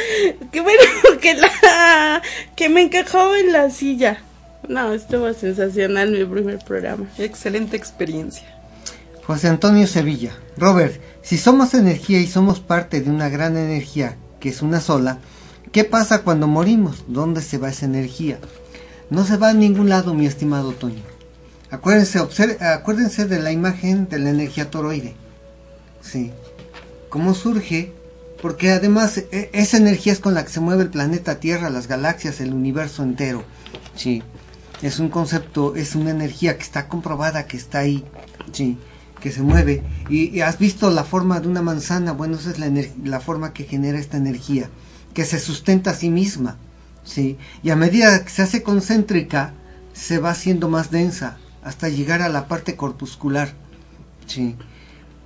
[0.50, 0.82] que bueno,
[1.20, 2.20] que la,
[2.56, 4.22] que me encajaba en la silla.
[4.68, 7.06] No, estuvo sensacional mi primer programa.
[7.18, 8.61] Excelente experiencia.
[9.26, 10.32] José Antonio Sevilla.
[10.56, 15.18] Robert, si somos energía y somos parte de una gran energía, que es una sola,
[15.70, 17.04] ¿qué pasa cuando morimos?
[17.06, 18.38] ¿Dónde se va esa energía?
[19.10, 21.02] No se va a ningún lado, mi estimado Toño.
[21.70, 25.14] Acuérdense, acuérdense de la imagen de la energía toroide.
[26.02, 26.32] Sí.
[27.08, 27.92] ¿Cómo surge?
[28.42, 31.86] Porque además e, esa energía es con la que se mueve el planeta Tierra, las
[31.86, 33.44] galaxias, el universo entero.
[33.94, 34.22] Sí
[34.82, 38.04] es un concepto, es una energía que está comprobada, que está ahí,
[38.52, 38.76] sí,
[39.22, 39.82] que se mueve.
[40.08, 42.70] Y, has visto la forma de una manzana, bueno, esa es la,
[43.04, 44.68] la forma que genera esta energía,
[45.14, 46.56] que se sustenta a sí misma,
[47.04, 47.38] sí.
[47.62, 49.54] Y a medida que se hace concéntrica,
[49.92, 53.54] se va haciendo más densa, hasta llegar a la parte corpuscular,
[54.26, 54.56] sí.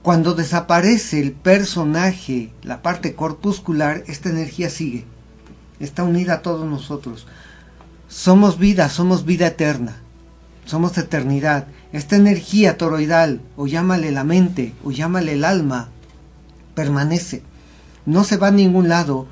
[0.03, 5.05] Cuando desaparece el personaje, la parte corpuscular, esta energía sigue,
[5.81, 7.27] está unida a todos nosotros
[8.09, 9.97] somos vida, somos vida eterna,
[10.65, 11.67] somos eternidad.
[11.92, 15.88] Esta energía toroidal, o llámale la mente, o llámale el alma,
[16.75, 17.42] permanece.
[18.05, 19.27] No se va a ningún lado,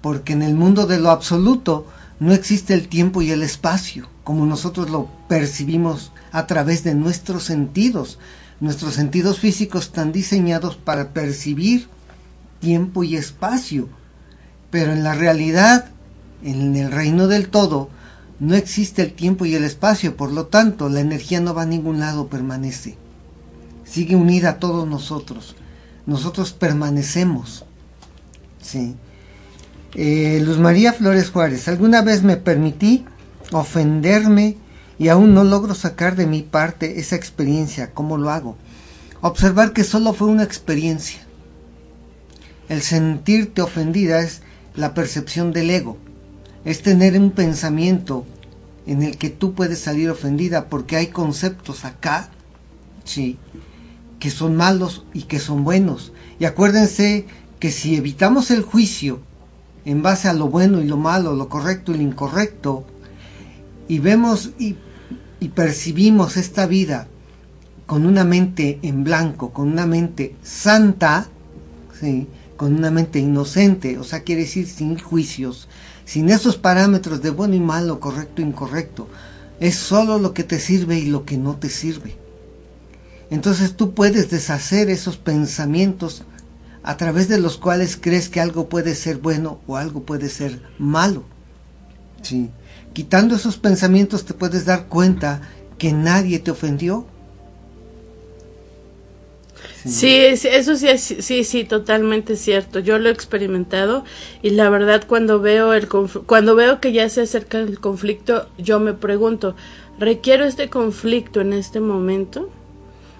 [0.00, 1.86] porque en el mundo de lo absoluto
[2.20, 7.44] no existe el tiempo y el espacio, como nosotros lo percibimos a través de nuestros
[7.44, 8.18] sentidos.
[8.60, 11.88] Nuestros sentidos físicos están diseñados para percibir
[12.60, 13.88] tiempo y espacio,
[14.70, 15.86] pero en la realidad
[16.42, 17.90] en el reino del todo
[18.40, 21.66] no existe el tiempo y el espacio, por lo tanto la energía no va a
[21.66, 22.96] ningún lado, permanece.
[23.84, 25.54] Sigue unida a todos nosotros.
[26.06, 27.64] Nosotros permanecemos.
[28.60, 28.96] Sí.
[29.94, 33.04] Eh, Luz María Flores Juárez, alguna vez me permití
[33.52, 34.56] ofenderme
[34.98, 37.92] y aún no logro sacar de mi parte esa experiencia.
[37.92, 38.56] ¿Cómo lo hago?
[39.20, 41.20] Observar que solo fue una experiencia.
[42.68, 44.42] El sentirte ofendida es
[44.74, 45.98] la percepción del ego
[46.64, 48.24] es tener un pensamiento
[48.86, 52.30] en el que tú puedes salir ofendida porque hay conceptos acá,
[53.04, 53.38] sí,
[54.18, 56.12] que son malos y que son buenos.
[56.38, 57.26] Y acuérdense
[57.58, 59.20] que si evitamos el juicio
[59.84, 62.84] en base a lo bueno y lo malo, lo correcto y lo incorrecto,
[63.88, 64.76] y vemos y,
[65.54, 67.06] percibimos esta vida
[67.84, 71.28] con una mente en blanco, con una mente santa,
[72.00, 72.26] ¿sí?
[72.56, 75.68] con una mente inocente, o sea, quiere decir sin juicios,
[76.04, 79.08] sin esos parámetros de bueno y malo, correcto e incorrecto.
[79.60, 82.16] Es solo lo que te sirve y lo que no te sirve.
[83.30, 86.24] Entonces tú puedes deshacer esos pensamientos
[86.82, 90.60] a través de los cuales crees que algo puede ser bueno o algo puede ser
[90.78, 91.24] malo.
[92.22, 92.50] Sí.
[92.92, 95.40] Quitando esos pensamientos te puedes dar cuenta
[95.78, 97.06] que nadie te ofendió,
[99.84, 102.78] Sí, eso sí, sí, sí, totalmente cierto.
[102.78, 104.04] Yo lo he experimentado
[104.42, 108.80] y la verdad cuando veo el cuando veo que ya se acerca el conflicto, yo
[108.80, 109.56] me pregunto,
[109.98, 112.48] ¿requiero este conflicto en este momento?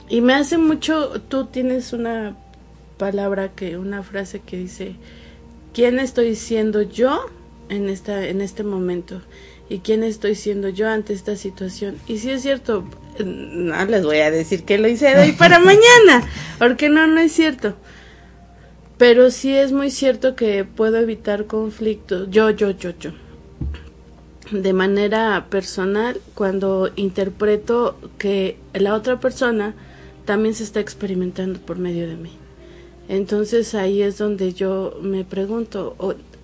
[0.08, 2.36] Y me hace mucho, tú tienes una
[2.96, 4.96] palabra que una frase que dice,
[5.74, 7.26] ¿quién estoy siendo yo
[7.68, 9.20] en esta en este momento?
[9.68, 11.96] ¿Y quién estoy siendo yo ante esta situación?
[12.06, 12.84] Y sí es cierto,
[13.18, 17.20] no les voy a decir que lo hice de hoy para mañana, porque no, no
[17.20, 17.74] es cierto.
[18.98, 23.10] Pero sí es muy cierto que puedo evitar conflictos, yo, yo, yo, yo,
[24.50, 29.74] de manera personal cuando interpreto que la otra persona
[30.24, 32.30] también se está experimentando por medio de mí.
[33.08, 35.96] Entonces ahí es donde yo me pregunto,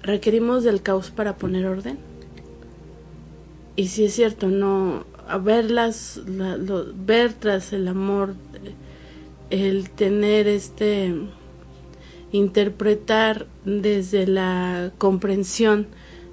[0.03, 1.99] ¿requerimos del caos para poner orden?
[3.77, 8.35] Y si es cierto, no, a verlas, ver tras el amor,
[9.51, 11.15] el tener este,
[12.33, 15.87] interpretar desde la comprensión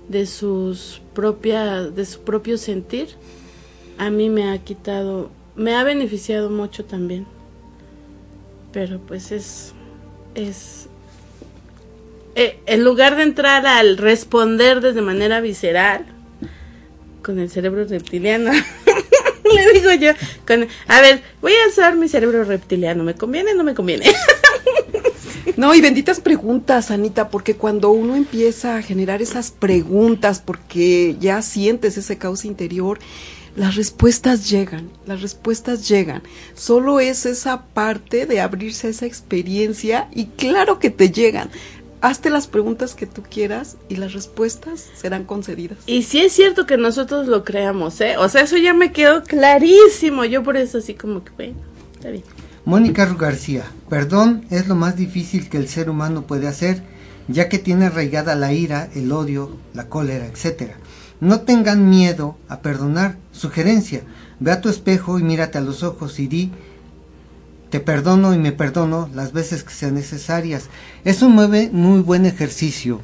[0.09, 3.09] de sus propias, de su propio sentir,
[3.99, 7.27] a mí me ha quitado, me ha beneficiado mucho también.
[8.71, 9.73] Pero pues es,
[10.33, 10.87] es,
[12.33, 16.05] eh, en lugar de entrar al responder desde manera visceral,
[17.21, 18.51] con el cerebro reptiliano.
[19.55, 20.11] Le digo yo,
[20.87, 24.05] a ver, voy a usar mi cerebro reptiliano, ¿me conviene o no me conviene?
[25.55, 31.41] No, y benditas preguntas, Anita, porque cuando uno empieza a generar esas preguntas, porque ya
[31.41, 32.99] sientes ese caos interior,
[33.55, 36.21] las respuestas llegan, las respuestas llegan.
[36.53, 41.49] Solo es esa parte de abrirse a esa experiencia y claro que te llegan
[42.01, 45.79] hazte las preguntas que tú quieras y las respuestas serán concedidas.
[45.85, 48.17] Y si es cierto que nosotros lo creamos, ¿eh?
[48.17, 50.25] O sea, eso ya me quedó clarísimo.
[50.25, 51.55] Yo por eso así como que, bueno,
[51.95, 52.23] está bien.
[52.65, 56.83] Mónica García, perdón es lo más difícil que el ser humano puede hacer,
[57.29, 60.71] ya que tiene arraigada la ira, el odio, la cólera, etc.
[61.21, 63.17] No tengan miedo a perdonar.
[63.31, 64.01] Sugerencia,
[64.39, 66.51] ve a tu espejo y mírate a los ojos y di,
[67.69, 70.69] te perdono y me perdono las veces que sean necesarias.
[71.03, 73.01] Es un muy, muy buen ejercicio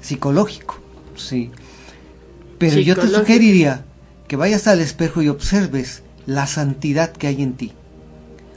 [0.00, 0.78] psicológico,
[1.16, 1.50] sí.
[2.58, 3.84] Pero yo te sugeriría
[4.28, 7.72] que vayas al espejo y observes la santidad que hay en ti.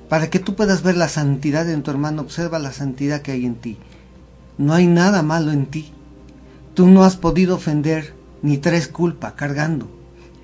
[0.10, 3.46] Para que tú puedas ver la santidad en tu hermano, observa la santidad que hay
[3.46, 3.78] en ti.
[4.58, 5.92] No hay nada malo en ti.
[6.74, 9.90] Tú no has podido ofender ni traes culpa cargando.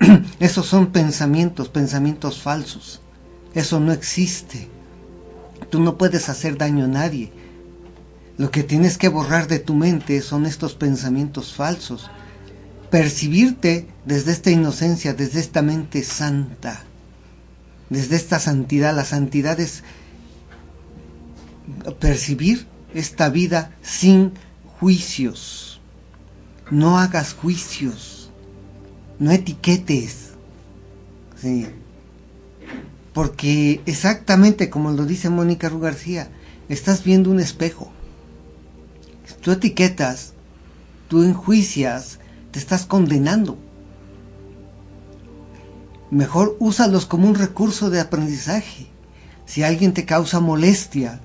[0.40, 3.00] Esos son pensamientos, pensamientos falsos.
[3.54, 4.68] Eso no existe.
[5.70, 7.32] Tú no puedes hacer daño a nadie.
[8.36, 12.10] Lo que tienes que borrar de tu mente son estos pensamientos falsos.
[12.90, 16.84] Percibirte desde esta inocencia, desde esta mente santa,
[17.90, 18.94] desde esta santidad.
[18.94, 19.82] La santidad es
[22.00, 24.32] percibir esta vida sin
[24.78, 25.80] juicios.
[26.70, 28.30] No hagas juicios.
[29.18, 30.30] No etiquetes.
[31.40, 31.66] Sí.
[33.14, 36.28] Porque exactamente como lo dice Mónica Ru García,
[36.68, 37.90] estás viendo un espejo.
[39.40, 40.32] Tú etiquetas,
[41.08, 42.18] tú enjuicias,
[42.50, 43.56] te estás condenando.
[46.10, 48.88] Mejor úsalos como un recurso de aprendizaje.
[49.46, 51.20] Si alguien te causa molestia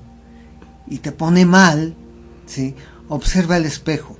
[0.87, 1.95] y te pone mal,
[2.45, 2.75] ¿sí?
[3.07, 4.17] observa el espejo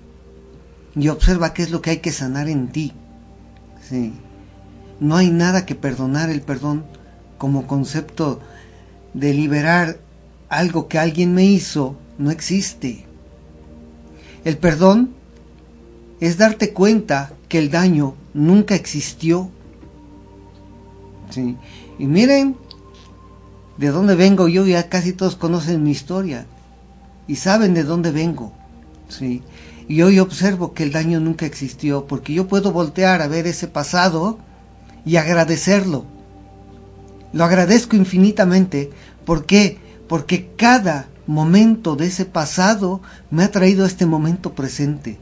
[0.96, 2.94] y observa qué es lo que hay que sanar en ti.
[3.88, 4.14] ¿sí?
[5.00, 6.86] No hay nada que perdonar, el perdón
[7.40, 8.40] como concepto
[9.16, 9.98] de liberar
[10.50, 13.06] algo que alguien me hizo no existe.
[14.46, 15.12] El perdón
[16.20, 19.50] es darte cuenta que el daño nunca existió.
[21.32, 21.58] ¿Sí?
[21.98, 22.56] Y miren
[23.78, 26.46] de dónde vengo yo, ya casi todos conocen mi historia
[27.28, 28.52] y saben de dónde vengo.
[29.08, 29.42] ¿sí?
[29.88, 33.68] Y hoy observo que el daño nunca existió porque yo puedo voltear a ver ese
[33.68, 34.38] pasado
[35.06, 36.06] y agradecerlo
[37.34, 38.90] lo agradezco infinitamente.
[39.26, 39.78] ¿Por qué?
[40.10, 43.00] porque cada momento de ese pasado
[43.30, 45.20] me ha traído a este momento presente.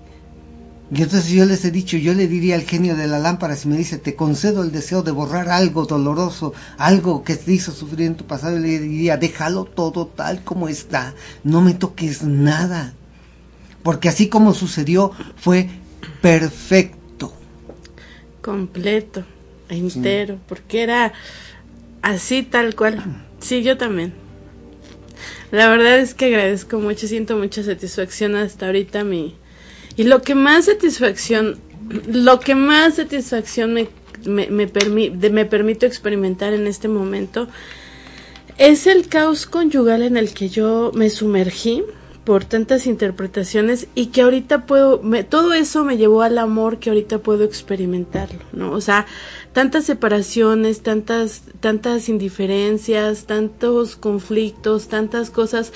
[0.90, 3.68] Y entonces yo les he dicho, yo le diría al genio de la lámpara, si
[3.68, 8.08] me dice, te concedo el deseo de borrar algo doloroso, algo que te hizo sufrir
[8.08, 12.94] en tu pasado, le diría, déjalo todo tal como está, no me toques nada.
[13.84, 15.70] Porque así como sucedió, fue
[16.22, 17.34] perfecto.
[18.42, 19.26] Completo,
[19.68, 21.12] entero, porque era
[22.08, 23.04] así tal cual.
[23.40, 24.14] Sí, yo también.
[25.52, 29.36] La verdad es que agradezco mucho, siento mucha satisfacción hasta ahorita mi...
[29.96, 31.60] Y lo que más satisfacción,
[32.08, 33.90] lo que más satisfacción me,
[34.26, 34.70] me, me,
[35.30, 37.48] me permito experimentar en este momento
[38.58, 41.84] es el caos conyugal en el que yo me sumergí
[42.28, 46.90] por tantas interpretaciones y que ahorita puedo, me, todo eso me llevó al amor que
[46.90, 48.74] ahorita puedo experimentarlo, ¿no?
[48.74, 49.06] O sea,
[49.54, 55.72] tantas separaciones, tantas, tantas indiferencias, tantos conflictos, tantas cosas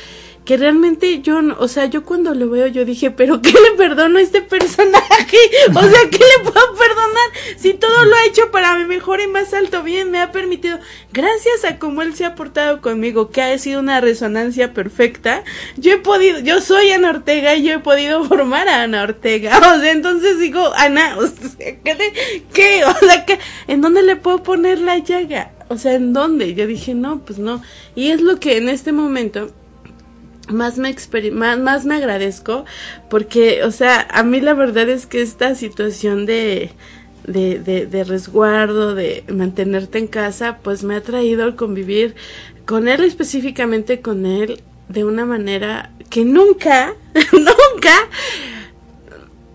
[0.45, 4.17] que realmente yo, o sea, yo cuando lo veo yo dije, pero ¿qué le perdono
[4.17, 5.07] a este personaje?
[5.69, 9.27] O sea, ¿qué le puedo perdonar si todo lo ha hecho para mi mejor y
[9.27, 10.11] más alto bien?
[10.11, 10.79] Me ha permitido,
[11.13, 15.43] gracias a cómo él se ha portado conmigo, que ha sido una resonancia perfecta,
[15.77, 19.59] yo he podido, yo soy Ana Ortega y yo he podido formar a Ana Ortega.
[19.71, 22.13] O sea, entonces digo, Ana, o sea, ¿qué?
[22.53, 22.83] qué?
[22.83, 23.39] O sea, ¿qué?
[23.67, 25.51] ¿en dónde le puedo poner la llaga?
[25.69, 26.53] O sea, ¿en dónde?
[26.53, 27.61] Yo dije, no, pues no.
[27.95, 29.51] Y es lo que en este momento
[30.53, 30.95] más me
[31.31, 32.65] más, más me agradezco
[33.09, 36.71] porque, o sea, a mí la verdad es que esta situación de,
[37.25, 42.15] de, de, de, resguardo, de mantenerte en casa, pues me ha traído al convivir
[42.65, 46.93] con él, específicamente con él, de una manera que nunca,
[47.33, 47.93] nunca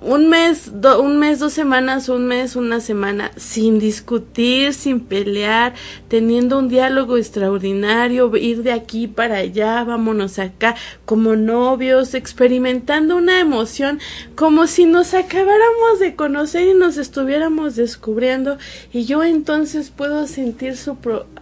[0.06, 5.74] un mes, un mes, dos semanas, un mes, una semana, sin discutir, sin pelear,
[6.06, 13.40] teniendo un diálogo extraordinario, ir de aquí para allá, vámonos acá, como novios, experimentando una
[13.40, 13.98] emoción,
[14.36, 18.58] como si nos acabáramos de conocer y nos estuviéramos descubriendo,
[18.92, 20.96] y yo entonces puedo sentir su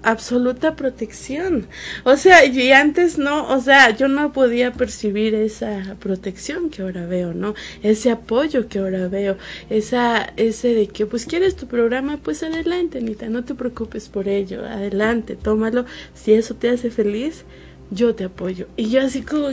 [0.04, 1.66] absoluta protección.
[2.04, 7.06] O sea, y antes no, o sea, yo no podía percibir esa protección que ahora
[7.06, 7.54] veo, ¿no?
[7.82, 9.36] Ese apoyo que ahora veo,
[9.70, 14.28] esa, ese de que pues quieres tu programa, pues adelante, Anita, no te preocupes por
[14.28, 15.84] ello, adelante, tómalo,
[16.14, 17.44] si eso te hace feliz,
[17.90, 18.68] yo te apoyo.
[18.76, 19.48] Y yo así como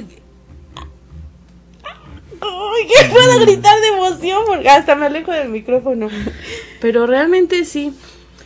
[2.44, 4.44] ¡Ay, que puedo gritar de emoción!
[4.48, 6.10] Porque hasta me alejo del micrófono.
[6.82, 7.94] Pero realmente sí.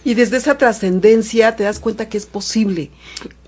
[0.05, 2.91] Y desde esa trascendencia te das cuenta que es posible.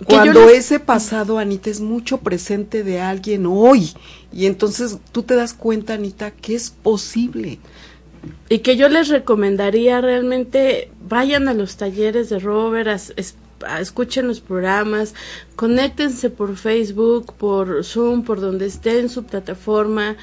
[0.06, 3.94] Cuando ese pasado, Anita, es mucho presente de alguien hoy.
[4.34, 7.60] Y entonces tú te das cuenta, Anita, que es posible.
[8.50, 12.90] Y que yo les recomendaría realmente, vayan a los talleres de Robert,
[13.80, 15.14] escuchen los programas,
[15.56, 20.18] conéctense por Facebook, por Zoom, por donde esté en su plataforma,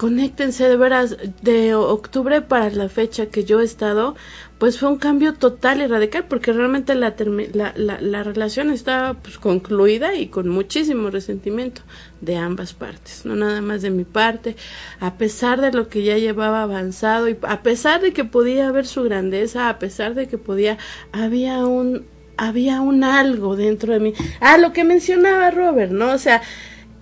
[0.00, 4.16] conéctense de veras, de octubre para la fecha que yo he estado,
[4.56, 7.14] pues fue un cambio total y radical porque realmente la,
[7.52, 11.82] la, la, relación estaba pues, concluida y con muchísimo resentimiento
[12.22, 14.56] de ambas partes, no nada más de mi parte,
[15.00, 18.86] a pesar de lo que ya llevaba avanzado y a pesar de que podía ver
[18.86, 20.78] su grandeza, a pesar de que podía,
[21.12, 22.06] había un,
[22.38, 24.14] había un algo dentro de mí.
[24.40, 26.12] Ah, lo que mencionaba Robert, ¿no?
[26.12, 26.40] O sea,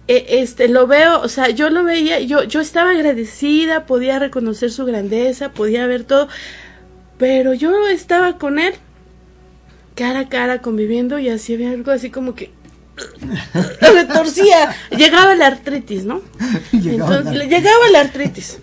[0.09, 4.87] este lo veo, o sea, yo lo veía, yo yo estaba agradecida, podía reconocer su
[4.87, 6.29] grandeza, podía ver todo,
[7.19, 8.75] pero yo estaba con él
[9.95, 12.53] cara a cara conviviendo y así había algo así como que
[13.95, 16.23] me torcía, llegaba la artritis, ¿no?
[16.73, 18.59] Entonces, le llegaba la artritis.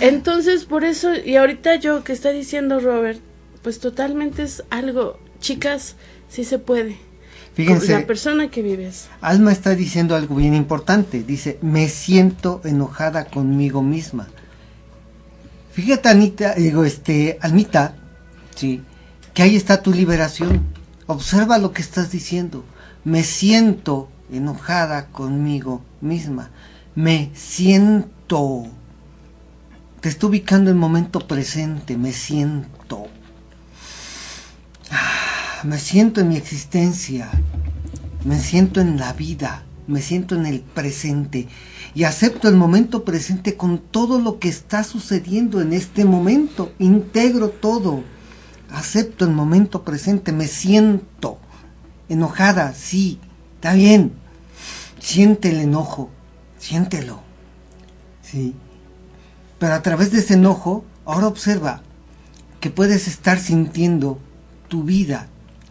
[0.00, 3.20] Entonces, por eso, y ahorita yo que está diciendo Robert,
[3.62, 5.96] pues totalmente es algo, chicas,
[6.28, 6.98] sí se puede.
[7.64, 9.08] Fíjense, la persona que vives.
[9.20, 14.28] Alma está diciendo algo bien importante, dice, me siento enojada conmigo misma.
[15.72, 17.94] Fíjate, Anita, digo, este, Almita,
[18.54, 18.82] sí,
[19.34, 20.62] que ahí está tu liberación.
[21.06, 22.64] Observa lo que estás diciendo.
[23.04, 26.50] Me siento enojada conmigo misma.
[26.94, 28.66] Me siento.
[30.00, 31.96] Te estoy ubicando en momento presente.
[31.96, 33.06] Me siento.
[34.90, 35.29] Ah,
[35.64, 37.30] me siento en mi existencia.
[38.24, 39.64] Me siento en la vida.
[39.86, 41.48] Me siento en el presente
[41.94, 46.72] y acepto el momento presente con todo lo que está sucediendo en este momento.
[46.78, 48.04] Integro todo.
[48.70, 50.30] Acepto el momento presente.
[50.30, 51.38] Me siento
[52.08, 53.18] enojada, sí,
[53.56, 54.12] está bien.
[55.00, 56.10] Siente el enojo,
[56.58, 57.20] siéntelo.
[58.22, 58.54] Sí.
[59.58, 61.82] Pero a través de ese enojo, ahora observa
[62.60, 64.18] que puedes estar sintiendo
[64.68, 65.26] tu vida,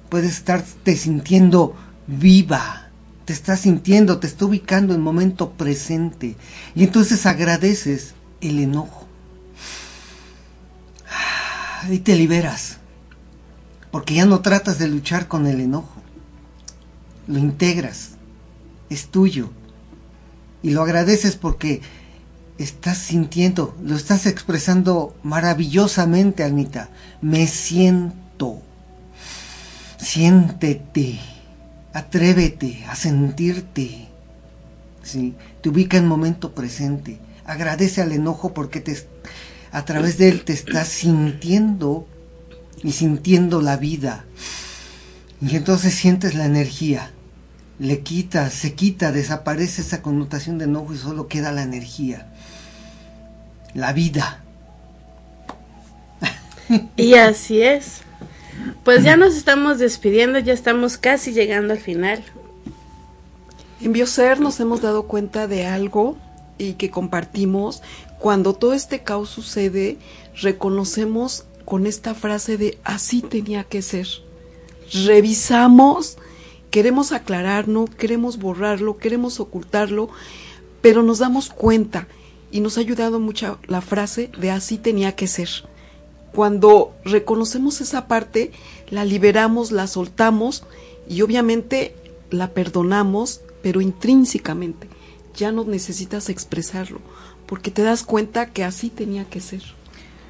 [0.09, 1.75] puedes estarte sintiendo
[2.07, 2.89] viva
[3.29, 6.35] te está sintiendo, te está ubicando en momento presente.
[6.73, 9.05] Y entonces agradeces el enojo.
[11.91, 12.77] Y te liberas.
[13.91, 16.01] Porque ya no tratas de luchar con el enojo.
[17.27, 18.13] Lo integras.
[18.89, 19.51] Es tuyo.
[20.63, 21.81] Y lo agradeces porque
[22.57, 26.89] estás sintiendo, lo estás expresando maravillosamente, Almita.
[27.21, 28.63] Me siento.
[29.99, 31.19] Siéntete.
[31.93, 34.07] Atrévete a sentirte.
[35.03, 35.35] ¿sí?
[35.61, 37.19] Te ubica en momento presente.
[37.45, 38.97] Agradece al enojo porque te,
[39.71, 42.07] a través de él te estás sintiendo
[42.83, 44.25] y sintiendo la vida.
[45.41, 47.11] Y entonces sientes la energía.
[47.79, 52.27] Le quita, se quita, desaparece esa connotación de enojo y solo queda la energía.
[53.73, 54.43] La vida.
[56.97, 58.01] Y así es.
[58.83, 62.23] Pues ya nos estamos despidiendo, ya estamos casi llegando al final.
[63.81, 66.17] En Bioser nos hemos dado cuenta de algo
[66.57, 67.81] y que compartimos.
[68.19, 69.97] Cuando todo este caos sucede,
[70.41, 74.07] reconocemos con esta frase de así tenía que ser.
[75.05, 76.17] Revisamos,
[76.71, 80.09] queremos aclararlo, queremos borrarlo, queremos ocultarlo,
[80.81, 82.07] pero nos damos cuenta
[82.51, 85.49] y nos ha ayudado mucho la frase de así tenía que ser.
[86.33, 88.51] Cuando reconocemos esa parte,
[88.89, 90.63] la liberamos, la soltamos
[91.07, 91.95] y obviamente
[92.29, 94.87] la perdonamos, pero intrínsecamente.
[95.35, 96.99] Ya no necesitas expresarlo,
[97.45, 99.61] porque te das cuenta que así tenía que ser.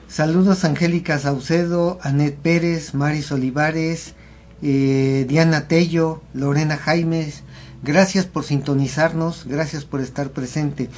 [0.07, 4.15] Saludos Angélica Saucedo, Anet Pérez, Maris Olivares,
[4.61, 7.43] eh, Diana Tello, Lorena Jaimes.
[7.83, 10.89] Gracias por sintonizarnos, gracias por estar presente.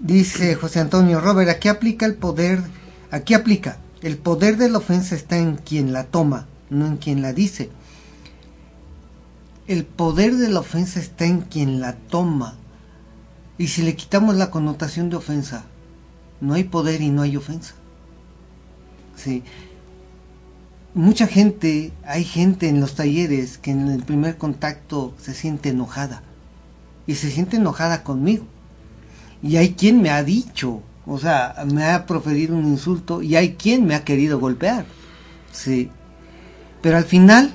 [0.00, 2.60] Dice José Antonio Robert, aquí aplica el poder,
[3.10, 7.20] aquí aplica, el poder de la ofensa está en quien la toma, no en quien
[7.20, 7.70] la dice.
[9.66, 12.56] El poder de la ofensa está en quien la toma.
[13.58, 15.64] Y si le quitamos la connotación de ofensa,
[16.40, 17.74] no hay poder y no hay ofensa.
[19.16, 19.42] Sí.
[20.94, 26.22] Mucha gente, hay gente en los talleres que en el primer contacto se siente enojada.
[27.06, 28.46] Y se siente enojada conmigo.
[29.42, 33.54] Y hay quien me ha dicho, o sea, me ha proferido un insulto y hay
[33.54, 34.84] quien me ha querido golpear.
[35.50, 35.90] Sí.
[36.82, 37.52] Pero al final,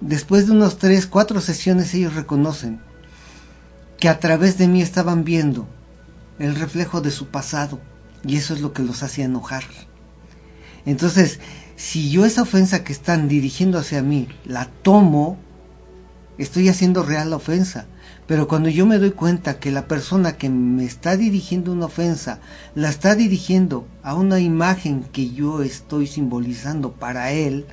[0.00, 2.80] después de unos tres, cuatro sesiones, ellos reconocen
[3.98, 5.68] que a través de mí estaban viendo
[6.40, 7.78] el reflejo de su pasado
[8.24, 9.62] y eso es lo que los hacía enojar.
[10.86, 11.38] Entonces,
[11.76, 15.38] si yo esa ofensa que están dirigiendo hacia mí la tomo,
[16.36, 17.86] estoy haciendo real la ofensa.
[18.30, 22.38] Pero cuando yo me doy cuenta que la persona que me está dirigiendo una ofensa
[22.76, 27.66] la está dirigiendo a una imagen que yo estoy simbolizando para él,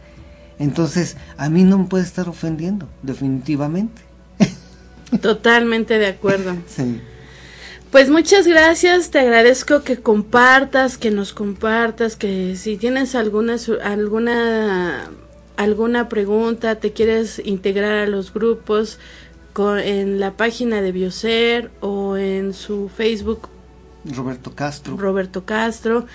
[0.58, 4.02] entonces a mí no me puede estar ofendiendo, definitivamente.
[5.22, 6.56] Totalmente de acuerdo.
[6.66, 7.02] Sí.
[7.92, 15.12] Pues muchas gracias, te agradezco que compartas, que nos compartas, que si tienes alguna alguna
[15.56, 18.98] alguna pregunta, te quieres integrar a los grupos
[19.58, 23.50] con, en la página de Bioser o en su Facebook
[24.06, 24.96] Roberto Castro.
[24.98, 26.06] Roberto Castro.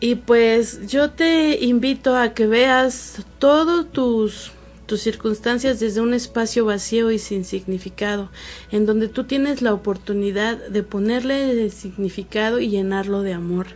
[0.00, 4.50] Y pues yo te invito a que veas todos tus
[4.86, 8.30] tus circunstancias desde un espacio vacío y sin significado,
[8.72, 13.66] en donde tú tienes la oportunidad de ponerle significado y llenarlo de amor.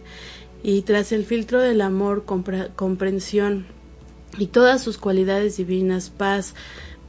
[0.65, 3.67] Y tras el filtro del amor, comprensión
[4.37, 6.55] y todas sus cualidades divinas, paz,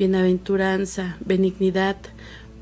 [0.02, 1.96] bienaventuranza, benignidad,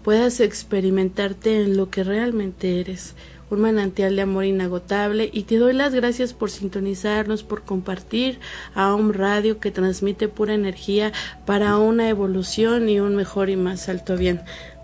[0.03, 3.15] puedas experimentarte en lo que realmente eres,
[3.49, 8.39] un manantial de amor inagotable y te doy las gracias por sintonizarnos, por compartir
[8.75, 11.13] a un radio que transmite pura energía
[11.45, 14.41] para una evolución y un mejor y más alto bien.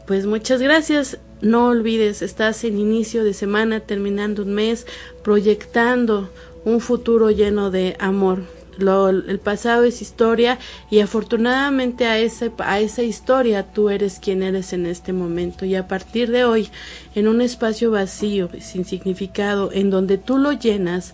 [0.07, 1.17] Pues muchas gracias.
[1.41, 4.87] No olvides, estás en inicio de semana, terminando un mes,
[5.25, 6.29] proyectando
[6.63, 8.43] un futuro lleno de amor
[8.79, 10.59] el pasado es historia
[10.89, 15.75] y afortunadamente a, ese, a esa historia tú eres quien eres en este momento y
[15.75, 16.69] a partir de hoy
[17.15, 21.13] en un espacio vacío, sin significado, en donde tú lo llenas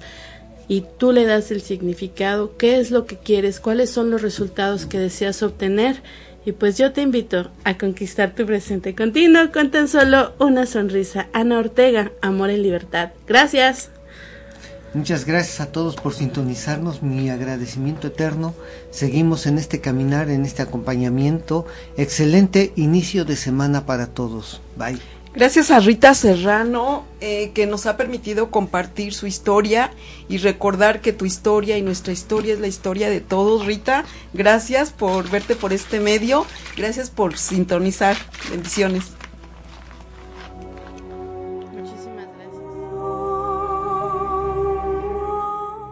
[0.67, 4.85] y tú le das el significado, qué es lo que quieres, cuáles son los resultados
[4.85, 6.01] que deseas obtener
[6.45, 11.27] y pues yo te invito a conquistar tu presente continuo con tan solo una sonrisa.
[11.33, 13.11] Ana Ortega, Amor en Libertad.
[13.27, 13.91] Gracias.
[14.93, 18.53] Muchas gracias a todos por sintonizarnos, mi agradecimiento eterno.
[18.91, 21.65] Seguimos en este caminar, en este acompañamiento.
[21.95, 24.61] Excelente inicio de semana para todos.
[24.75, 24.99] Bye.
[25.33, 29.91] Gracias a Rita Serrano, eh, que nos ha permitido compartir su historia
[30.27, 33.65] y recordar que tu historia y nuestra historia es la historia de todos.
[33.65, 38.17] Rita, gracias por verte por este medio, gracias por sintonizar.
[38.49, 39.20] Bendiciones.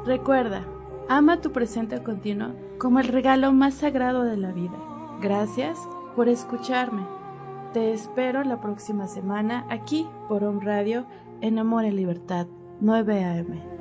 [0.09, 0.65] Recuerda,
[1.07, 4.75] ama tu presente continuo como el regalo más sagrado de la vida.
[5.21, 5.77] Gracias
[6.15, 7.05] por escucharme.
[7.73, 11.05] Te espero la próxima semana aquí por un radio
[11.41, 12.47] en Amor y Libertad
[12.81, 13.78] 9 AM.